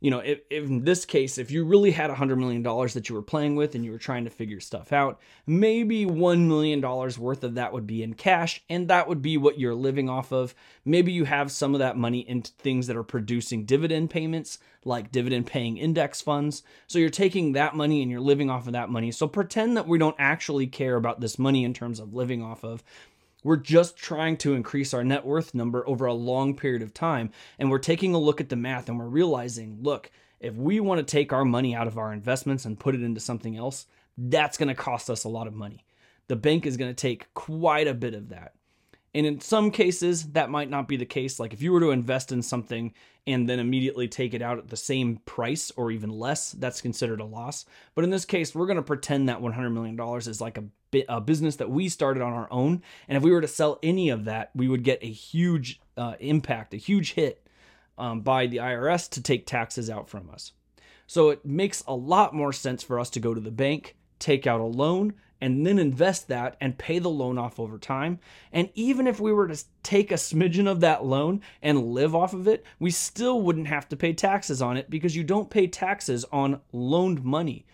you 0.00 0.12
know, 0.12 0.20
if, 0.20 0.40
if, 0.48 0.64
in 0.64 0.84
this 0.84 1.04
case, 1.04 1.38
if 1.38 1.50
you 1.50 1.64
really 1.64 1.90
had 1.90 2.10
a 2.10 2.14
$100 2.14 2.38
million 2.38 2.62
that 2.62 3.08
you 3.08 3.14
were 3.16 3.22
playing 3.22 3.56
with 3.56 3.74
and 3.74 3.84
you 3.84 3.90
were 3.90 3.98
trying 3.98 4.24
to 4.24 4.30
figure 4.30 4.60
stuff 4.60 4.92
out, 4.92 5.18
maybe 5.44 6.06
$1 6.06 6.46
million 6.46 6.80
worth 6.80 7.42
of 7.42 7.54
that 7.54 7.72
would 7.72 7.86
be 7.86 8.04
in 8.04 8.14
cash, 8.14 8.62
and 8.70 8.86
that 8.88 9.08
would 9.08 9.20
be 9.20 9.36
what 9.36 9.58
you're 9.58 9.74
living 9.74 10.08
off 10.08 10.30
of. 10.30 10.54
Maybe 10.84 11.10
you 11.10 11.24
have 11.24 11.50
some 11.50 11.74
of 11.74 11.80
that 11.80 11.96
money 11.96 12.20
into 12.28 12.52
things 12.52 12.86
that 12.86 12.96
are 12.96 13.02
producing 13.02 13.64
dividend 13.64 14.10
payments, 14.10 14.58
like 14.84 15.10
dividend 15.10 15.46
paying 15.46 15.76
index 15.76 16.20
funds. 16.20 16.62
So 16.86 17.00
you're 17.00 17.10
taking 17.10 17.52
that 17.52 17.74
money 17.74 18.00
and 18.00 18.10
you're 18.10 18.20
living 18.20 18.50
off 18.50 18.68
of 18.68 18.74
that 18.74 18.90
money. 18.90 19.10
So 19.10 19.26
pretend 19.26 19.76
that 19.76 19.88
we 19.88 19.98
don't 19.98 20.16
actually 20.18 20.68
care 20.68 20.94
about 20.94 21.20
this 21.20 21.40
money 21.40 21.64
in 21.64 21.74
terms 21.74 21.98
of 21.98 22.14
living 22.14 22.40
off 22.40 22.62
of 22.62 22.84
we're 23.48 23.56
just 23.56 23.96
trying 23.96 24.36
to 24.36 24.52
increase 24.52 24.92
our 24.92 25.02
net 25.02 25.24
worth 25.24 25.54
number 25.54 25.88
over 25.88 26.04
a 26.04 26.12
long 26.12 26.54
period 26.54 26.82
of 26.82 26.92
time. 26.92 27.30
And 27.58 27.70
we're 27.70 27.78
taking 27.78 28.14
a 28.14 28.18
look 28.18 28.42
at 28.42 28.50
the 28.50 28.56
math 28.56 28.90
and 28.90 28.98
we're 28.98 29.06
realizing 29.06 29.78
look, 29.80 30.10
if 30.38 30.54
we 30.54 30.80
want 30.80 30.98
to 30.98 31.10
take 31.10 31.32
our 31.32 31.46
money 31.46 31.74
out 31.74 31.86
of 31.86 31.96
our 31.96 32.12
investments 32.12 32.66
and 32.66 32.78
put 32.78 32.94
it 32.94 33.02
into 33.02 33.22
something 33.22 33.56
else, 33.56 33.86
that's 34.18 34.58
going 34.58 34.68
to 34.68 34.74
cost 34.74 35.08
us 35.08 35.24
a 35.24 35.30
lot 35.30 35.46
of 35.46 35.54
money. 35.54 35.86
The 36.26 36.36
bank 36.36 36.66
is 36.66 36.76
going 36.76 36.90
to 36.90 36.94
take 36.94 37.32
quite 37.32 37.88
a 37.88 37.94
bit 37.94 38.12
of 38.12 38.28
that. 38.28 38.52
And 39.14 39.24
in 39.24 39.40
some 39.40 39.70
cases, 39.70 40.32
that 40.32 40.50
might 40.50 40.68
not 40.68 40.86
be 40.86 40.98
the 40.98 41.06
case. 41.06 41.40
Like 41.40 41.54
if 41.54 41.62
you 41.62 41.72
were 41.72 41.80
to 41.80 41.92
invest 41.92 42.32
in 42.32 42.42
something 42.42 42.92
and 43.26 43.48
then 43.48 43.60
immediately 43.60 44.08
take 44.08 44.34
it 44.34 44.42
out 44.42 44.58
at 44.58 44.68
the 44.68 44.76
same 44.76 45.22
price 45.24 45.72
or 45.74 45.90
even 45.90 46.10
less, 46.10 46.52
that's 46.52 46.82
considered 46.82 47.20
a 47.20 47.24
loss. 47.24 47.64
But 47.94 48.04
in 48.04 48.10
this 48.10 48.26
case, 48.26 48.54
we're 48.54 48.66
going 48.66 48.76
to 48.76 48.82
pretend 48.82 49.30
that 49.30 49.40
$100 49.40 49.72
million 49.72 49.98
is 50.18 50.40
like 50.42 50.58
a, 50.58 50.64
a 51.08 51.20
business 51.20 51.56
that 51.56 51.70
we 51.70 51.88
started 51.88 52.22
on 52.22 52.32
our 52.32 52.48
own. 52.50 52.82
And 53.08 53.16
if 53.16 53.22
we 53.22 53.30
were 53.30 53.40
to 53.40 53.48
sell 53.48 53.78
any 53.82 54.08
of 54.08 54.24
that, 54.24 54.50
we 54.54 54.68
would 54.68 54.82
get 54.82 55.02
a 55.02 55.10
huge 55.10 55.80
uh, 55.96 56.14
impact, 56.20 56.74
a 56.74 56.78
huge 56.78 57.14
hit 57.14 57.46
um, 57.96 58.20
by 58.20 58.46
the 58.46 58.58
IRS 58.58 59.08
to 59.10 59.22
take 59.22 59.46
taxes 59.46 59.90
out 59.90 60.08
from 60.08 60.30
us. 60.30 60.52
So 61.06 61.30
it 61.30 61.44
makes 61.44 61.82
a 61.86 61.94
lot 61.94 62.34
more 62.34 62.52
sense 62.52 62.82
for 62.82 63.00
us 63.00 63.10
to 63.10 63.20
go 63.20 63.34
to 63.34 63.40
the 63.40 63.50
bank, 63.50 63.96
take 64.18 64.46
out 64.46 64.60
a 64.60 64.64
loan, 64.64 65.14
and 65.40 65.66
then 65.66 65.78
invest 65.78 66.28
that 66.28 66.56
and 66.60 66.78
pay 66.78 66.98
the 66.98 67.10
loan 67.10 67.38
off 67.38 67.60
over 67.60 67.78
time. 67.78 68.18
And 68.52 68.70
even 68.74 69.06
if 69.06 69.20
we 69.20 69.32
were 69.32 69.48
to 69.48 69.64
take 69.82 70.10
a 70.10 70.16
smidgen 70.16 70.68
of 70.68 70.80
that 70.80 71.04
loan 71.04 71.42
and 71.62 71.92
live 71.92 72.14
off 72.14 72.34
of 72.34 72.48
it, 72.48 72.64
we 72.78 72.90
still 72.90 73.40
wouldn't 73.42 73.68
have 73.68 73.88
to 73.88 73.96
pay 73.96 74.12
taxes 74.12 74.60
on 74.60 74.76
it 74.76 74.90
because 74.90 75.16
you 75.16 75.24
don't 75.24 75.50
pay 75.50 75.66
taxes 75.66 76.24
on 76.32 76.60
loaned 76.72 77.24
money. 77.24 77.64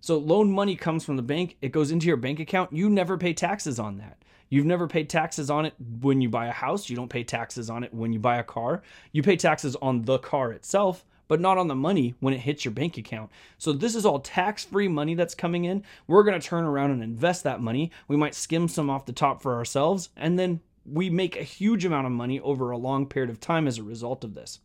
So 0.00 0.16
loan 0.18 0.50
money 0.50 0.76
comes 0.76 1.04
from 1.04 1.16
the 1.16 1.22
bank, 1.22 1.56
it 1.60 1.72
goes 1.72 1.90
into 1.90 2.06
your 2.06 2.16
bank 2.16 2.40
account, 2.40 2.72
you 2.72 2.88
never 2.88 3.18
pay 3.18 3.34
taxes 3.34 3.78
on 3.78 3.98
that. 3.98 4.18
You've 4.48 4.66
never 4.66 4.88
paid 4.88 5.08
taxes 5.08 5.48
on 5.48 5.64
it 5.64 5.74
when 6.00 6.20
you 6.20 6.28
buy 6.28 6.46
a 6.46 6.52
house, 6.52 6.90
you 6.90 6.96
don't 6.96 7.08
pay 7.08 7.22
taxes 7.22 7.70
on 7.70 7.84
it 7.84 7.94
when 7.94 8.12
you 8.12 8.18
buy 8.18 8.38
a 8.38 8.42
car. 8.42 8.82
You 9.12 9.22
pay 9.22 9.36
taxes 9.36 9.76
on 9.76 10.02
the 10.02 10.18
car 10.18 10.50
itself, 10.52 11.04
but 11.28 11.40
not 11.40 11.56
on 11.56 11.68
the 11.68 11.76
money 11.76 12.16
when 12.18 12.34
it 12.34 12.40
hits 12.40 12.64
your 12.64 12.72
bank 12.72 12.98
account. 12.98 13.30
So 13.58 13.72
this 13.72 13.94
is 13.94 14.04
all 14.04 14.18
tax-free 14.18 14.88
money 14.88 15.14
that's 15.14 15.36
coming 15.36 15.66
in. 15.66 15.84
We're 16.08 16.24
going 16.24 16.40
to 16.40 16.44
turn 16.44 16.64
around 16.64 16.90
and 16.90 17.02
invest 17.02 17.44
that 17.44 17.60
money. 17.60 17.92
We 18.08 18.16
might 18.16 18.34
skim 18.34 18.66
some 18.66 18.90
off 18.90 19.06
the 19.06 19.12
top 19.12 19.40
for 19.40 19.54
ourselves 19.54 20.08
and 20.16 20.36
then 20.36 20.60
we 20.84 21.10
make 21.10 21.36
a 21.36 21.44
huge 21.44 21.84
amount 21.84 22.06
of 22.06 22.12
money 22.12 22.40
over 22.40 22.72
a 22.72 22.78
long 22.78 23.06
period 23.06 23.30
of 23.30 23.38
time 23.38 23.68
as 23.68 23.78
a 23.78 23.84
result 23.84 24.24
of 24.24 24.34
this. 24.34 24.58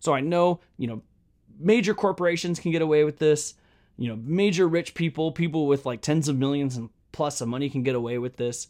So 0.00 0.12
I 0.12 0.20
know, 0.20 0.60
you 0.76 0.86
know, 0.86 1.00
major 1.58 1.94
corporations 1.94 2.60
can 2.60 2.72
get 2.72 2.82
away 2.82 3.04
with 3.04 3.18
this. 3.18 3.54
You 3.96 4.08
know, 4.08 4.16
major 4.22 4.66
rich 4.66 4.94
people, 4.94 5.32
people 5.32 5.66
with 5.66 5.86
like 5.86 6.00
tens 6.00 6.28
of 6.28 6.36
millions 6.36 6.76
and 6.76 6.90
plus 7.12 7.40
of 7.40 7.48
money 7.48 7.70
can 7.70 7.82
get 7.82 7.94
away 7.94 8.18
with 8.18 8.36
this. 8.36 8.68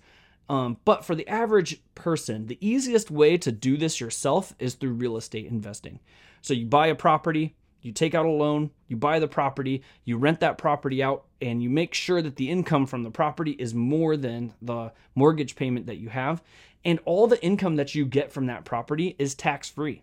Um, 0.48 0.76
but 0.84 1.04
for 1.04 1.14
the 1.14 1.26
average 1.26 1.80
person, 1.94 2.46
the 2.46 2.58
easiest 2.60 3.10
way 3.10 3.38
to 3.38 3.50
do 3.50 3.76
this 3.76 4.00
yourself 4.00 4.54
is 4.58 4.74
through 4.74 4.92
real 4.92 5.16
estate 5.16 5.46
investing. 5.46 6.00
So 6.42 6.52
you 6.52 6.66
buy 6.66 6.88
a 6.88 6.94
property, 6.94 7.56
you 7.80 7.92
take 7.92 8.14
out 8.14 8.26
a 8.26 8.30
loan, 8.30 8.70
you 8.86 8.96
buy 8.96 9.18
the 9.18 9.28
property, 9.28 9.82
you 10.04 10.18
rent 10.18 10.40
that 10.40 10.58
property 10.58 11.02
out, 11.02 11.24
and 11.40 11.62
you 11.62 11.70
make 11.70 11.94
sure 11.94 12.20
that 12.20 12.36
the 12.36 12.50
income 12.50 12.86
from 12.86 13.02
the 13.02 13.10
property 13.10 13.52
is 13.52 13.74
more 13.74 14.16
than 14.16 14.52
the 14.60 14.92
mortgage 15.14 15.56
payment 15.56 15.86
that 15.86 15.98
you 15.98 16.10
have. 16.10 16.42
And 16.84 16.98
all 17.06 17.26
the 17.26 17.42
income 17.42 17.76
that 17.76 17.94
you 17.94 18.04
get 18.04 18.30
from 18.30 18.46
that 18.46 18.66
property 18.66 19.16
is 19.18 19.34
tax 19.34 19.70
free. 19.70 20.02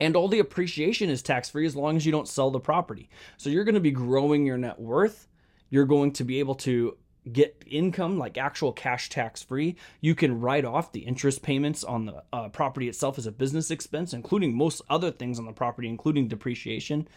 And 0.00 0.16
all 0.16 0.28
the 0.28 0.40
appreciation 0.40 1.08
is 1.08 1.22
tax 1.22 1.50
free 1.50 1.66
as 1.66 1.76
long 1.76 1.96
as 1.96 2.04
you 2.04 2.12
don't 2.12 2.28
sell 2.28 2.50
the 2.50 2.60
property. 2.60 3.08
So 3.36 3.50
you're 3.50 3.64
going 3.64 3.74
to 3.74 3.80
be 3.80 3.90
growing 3.90 4.44
your 4.44 4.58
net 4.58 4.78
worth. 4.78 5.28
You're 5.70 5.86
going 5.86 6.12
to 6.12 6.24
be 6.24 6.40
able 6.40 6.56
to 6.56 6.96
get 7.32 7.62
income 7.66 8.18
like 8.18 8.36
actual 8.36 8.72
cash 8.72 9.08
tax 9.08 9.42
free. 9.42 9.76
You 10.00 10.14
can 10.14 10.40
write 10.40 10.64
off 10.64 10.92
the 10.92 11.00
interest 11.00 11.42
payments 11.42 11.82
on 11.82 12.06
the 12.06 12.22
uh, 12.32 12.48
property 12.50 12.88
itself 12.88 13.18
as 13.18 13.26
a 13.26 13.32
business 13.32 13.70
expense, 13.70 14.12
including 14.12 14.54
most 14.54 14.82
other 14.90 15.10
things 15.10 15.38
on 15.38 15.46
the 15.46 15.52
property, 15.52 15.88
including 15.88 16.28
depreciation. 16.28 17.08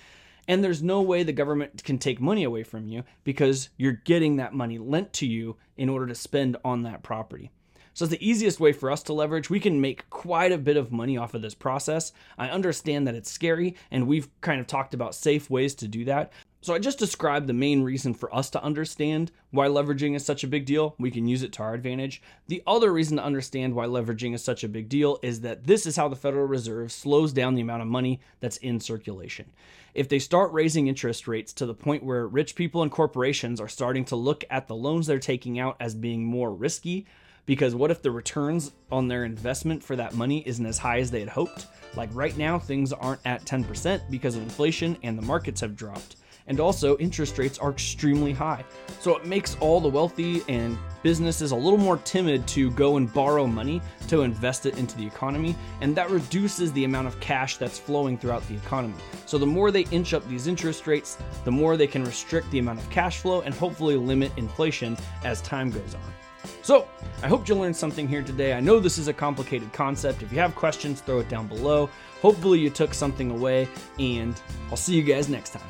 And 0.48 0.64
there's 0.64 0.82
no 0.82 1.02
way 1.02 1.24
the 1.24 1.34
government 1.34 1.84
can 1.84 1.98
take 1.98 2.22
money 2.22 2.46
away 2.46 2.64
from 2.64 2.88
you 2.88 3.04
because 3.26 3.70
you're 3.76 4.02
getting 4.06 4.38
that 4.38 4.54
money 4.54 4.78
lent 4.78 5.12
to 5.14 5.28
you 5.28 5.58
in 5.76 5.90
order 5.90 6.08
to 6.08 6.16
spend 6.16 6.56
on 6.64 6.84
that 6.84 7.04
property. 7.04 7.52
So 7.98 8.06
it's 8.06 8.12
the 8.12 8.30
easiest 8.30 8.60
way 8.60 8.74
for 8.74 8.92
us 8.92 9.02
to 9.04 9.14
leverage. 9.14 9.50
We 9.50 9.60
can 9.60 9.82
make 9.82 10.08
quite 10.12 10.52
a 10.52 10.58
bit 10.60 10.78
of 10.78 10.92
money 10.92 11.18
off 11.18 11.34
of 11.34 11.42
this 11.42 11.56
process. 11.56 12.14
I 12.38 12.48
understand 12.50 13.08
that 13.08 13.16
it's 13.16 13.32
scary, 13.32 13.76
and 13.90 14.06
we've 14.06 14.30
kind 14.40 14.62
of 14.62 14.68
talked 14.68 14.94
about 14.94 15.16
safe 15.16 15.50
ways 15.50 15.74
to 15.74 15.88
do 15.88 16.06
that. 16.06 16.32
So 16.62 16.76
I 16.76 16.78
just 16.78 17.00
described 17.00 17.48
the 17.48 17.54
main 17.54 17.82
reason 17.82 18.14
for 18.14 18.32
us 18.36 18.52
to 18.52 18.64
understand 18.64 19.32
why 19.50 19.68
leveraging 19.68 20.16
is 20.16 20.24
such 20.24 20.44
a 20.44 20.48
big 20.48 20.68
deal. 20.68 20.94
We 21.00 21.10
can 21.10 21.28
use 21.28 21.42
it 21.42 21.54
to 21.54 21.64
our 21.64 21.74
advantage. 21.74 22.22
The 22.48 22.62
other 22.68 22.94
reason 22.94 23.18
to 23.18 23.24
understand 23.24 23.74
why 23.74 23.88
leveraging 23.88 24.36
is 24.36 24.44
such 24.44 24.64
a 24.64 24.70
big 24.70 24.90
deal 24.90 25.18
is 25.24 25.42
that 25.42 25.66
this 25.66 25.88
is 25.88 25.96
how 25.96 26.08
the 26.08 26.16
Federal 26.16 26.46
Reserve 26.46 26.92
slows 26.92 27.34
down 27.34 27.56
the 27.56 27.62
amount 27.62 27.82
of 27.82 27.88
money 27.88 28.20
that's 28.42 28.58
in 28.58 28.80
circulation. 28.80 29.50
If 29.96 30.08
they 30.08 30.20
start 30.20 30.54
raising 30.54 30.86
interest 30.86 31.28
rates 31.28 31.52
to 31.54 31.66
the 31.66 31.74
point 31.74 32.04
where 32.04 32.28
rich 32.28 32.54
people 32.54 32.84
and 32.84 32.92
corporations 32.92 33.60
are 33.60 33.68
starting 33.68 34.06
to 34.06 34.16
look 34.16 34.44
at 34.52 34.68
the 34.68 34.76
loans 34.76 35.08
they're 35.08 35.18
taking 35.18 35.58
out 35.58 35.78
as 35.80 35.96
being 35.96 36.24
more 36.24 36.54
risky, 36.54 37.08
because 37.48 37.74
what 37.74 37.90
if 37.90 38.04
the 38.04 38.12
returns 38.12 38.74
on 38.92 39.08
their 39.08 39.26
investment 39.26 39.84
for 39.84 39.96
that 39.96 40.14
money 40.14 40.44
isn't 40.46 40.66
as 40.68 40.78
high 40.78 41.00
as 41.00 41.10
they 41.10 41.22
had 41.22 41.30
hoped? 41.30 41.66
Like 41.96 42.10
right 42.14 42.38
now, 42.38 42.60
things 42.60 42.94
aren't 42.94 43.22
at 43.26 43.44
10% 43.46 44.02
because 44.12 44.36
of 44.36 44.44
inflation 44.44 44.96
and 45.02 45.18
the 45.18 45.24
markets 45.24 45.62
have 45.62 45.76
dropped 45.76 46.18
and 46.48 46.60
also 46.60 46.98
interest 46.98 47.38
rates 47.38 47.60
are 47.60 47.72
extremely 47.72 48.34
high. 48.34 48.64
So 49.00 49.16
it 49.16 49.26
makes 49.26 49.56
all 49.60 49.80
the 49.80 49.90
wealthy 49.90 50.44
and 50.48 50.78
businesses 51.04 51.52
a 51.52 51.56
little 51.56 51.78
more 51.78 51.98
timid 51.98 52.48
to 52.50 52.72
go 52.72 52.98
and 52.98 53.14
borrow 53.14 53.46
money 53.46 53.82
to 54.08 54.22
invest 54.22 54.66
it 54.66 54.78
into 54.78 54.98
the 54.98 55.06
economy, 55.06 55.56
and 55.82 55.96
that 55.96 56.10
reduces 56.10 56.74
the 56.74 56.86
amount 56.86 57.08
of 57.08 57.20
cash 57.20 57.58
that's 57.58 57.78
flowing 57.78 58.18
throughout 58.18 58.48
the 58.48 58.56
economy. 58.56 58.96
So 59.26 59.38
the 59.38 59.46
more 59.46 59.72
they 59.72 59.86
inch 59.92 60.14
up 60.14 60.28
these 60.28 60.48
interest 60.48 60.88
rates, 60.88 61.18
the 61.44 61.52
more 61.52 61.78
they 61.78 61.88
can 61.88 62.04
restrict 62.04 62.50
the 62.52 62.60
amount 62.60 62.80
of 62.80 62.90
cash 62.90 63.20
flow 63.20 63.42
and 63.42 63.54
hopefully 63.54 63.96
limit 63.96 64.32
inflation 64.38 64.98
as 65.24 65.42
time 65.42 65.70
goes 65.70 65.96
on. 65.96 66.27
So, 66.68 66.86
I 67.24 67.30
hope 67.30 67.48
you 67.48 67.56
learned 67.56 67.78
something 67.78 68.10
here 68.10 68.22
today. 68.22 68.52
I 68.52 68.60
know 68.60 68.78
this 68.78 68.98
is 68.98 69.08
a 69.08 69.14
complicated 69.14 69.72
concept. 69.72 70.22
If 70.22 70.34
you 70.34 70.40
have 70.40 70.54
questions, 70.54 71.00
throw 71.00 71.20
it 71.20 71.30
down 71.30 71.48
below. 71.48 71.90
Hopefully, 72.22 72.60
you 72.60 72.70
took 72.70 72.94
something 72.94 73.32
away, 73.32 73.70
and 74.00 74.36
I'll 74.70 74.76
see 74.76 74.94
you 74.94 75.02
guys 75.02 75.30
next 75.30 75.52
time. 75.52 75.64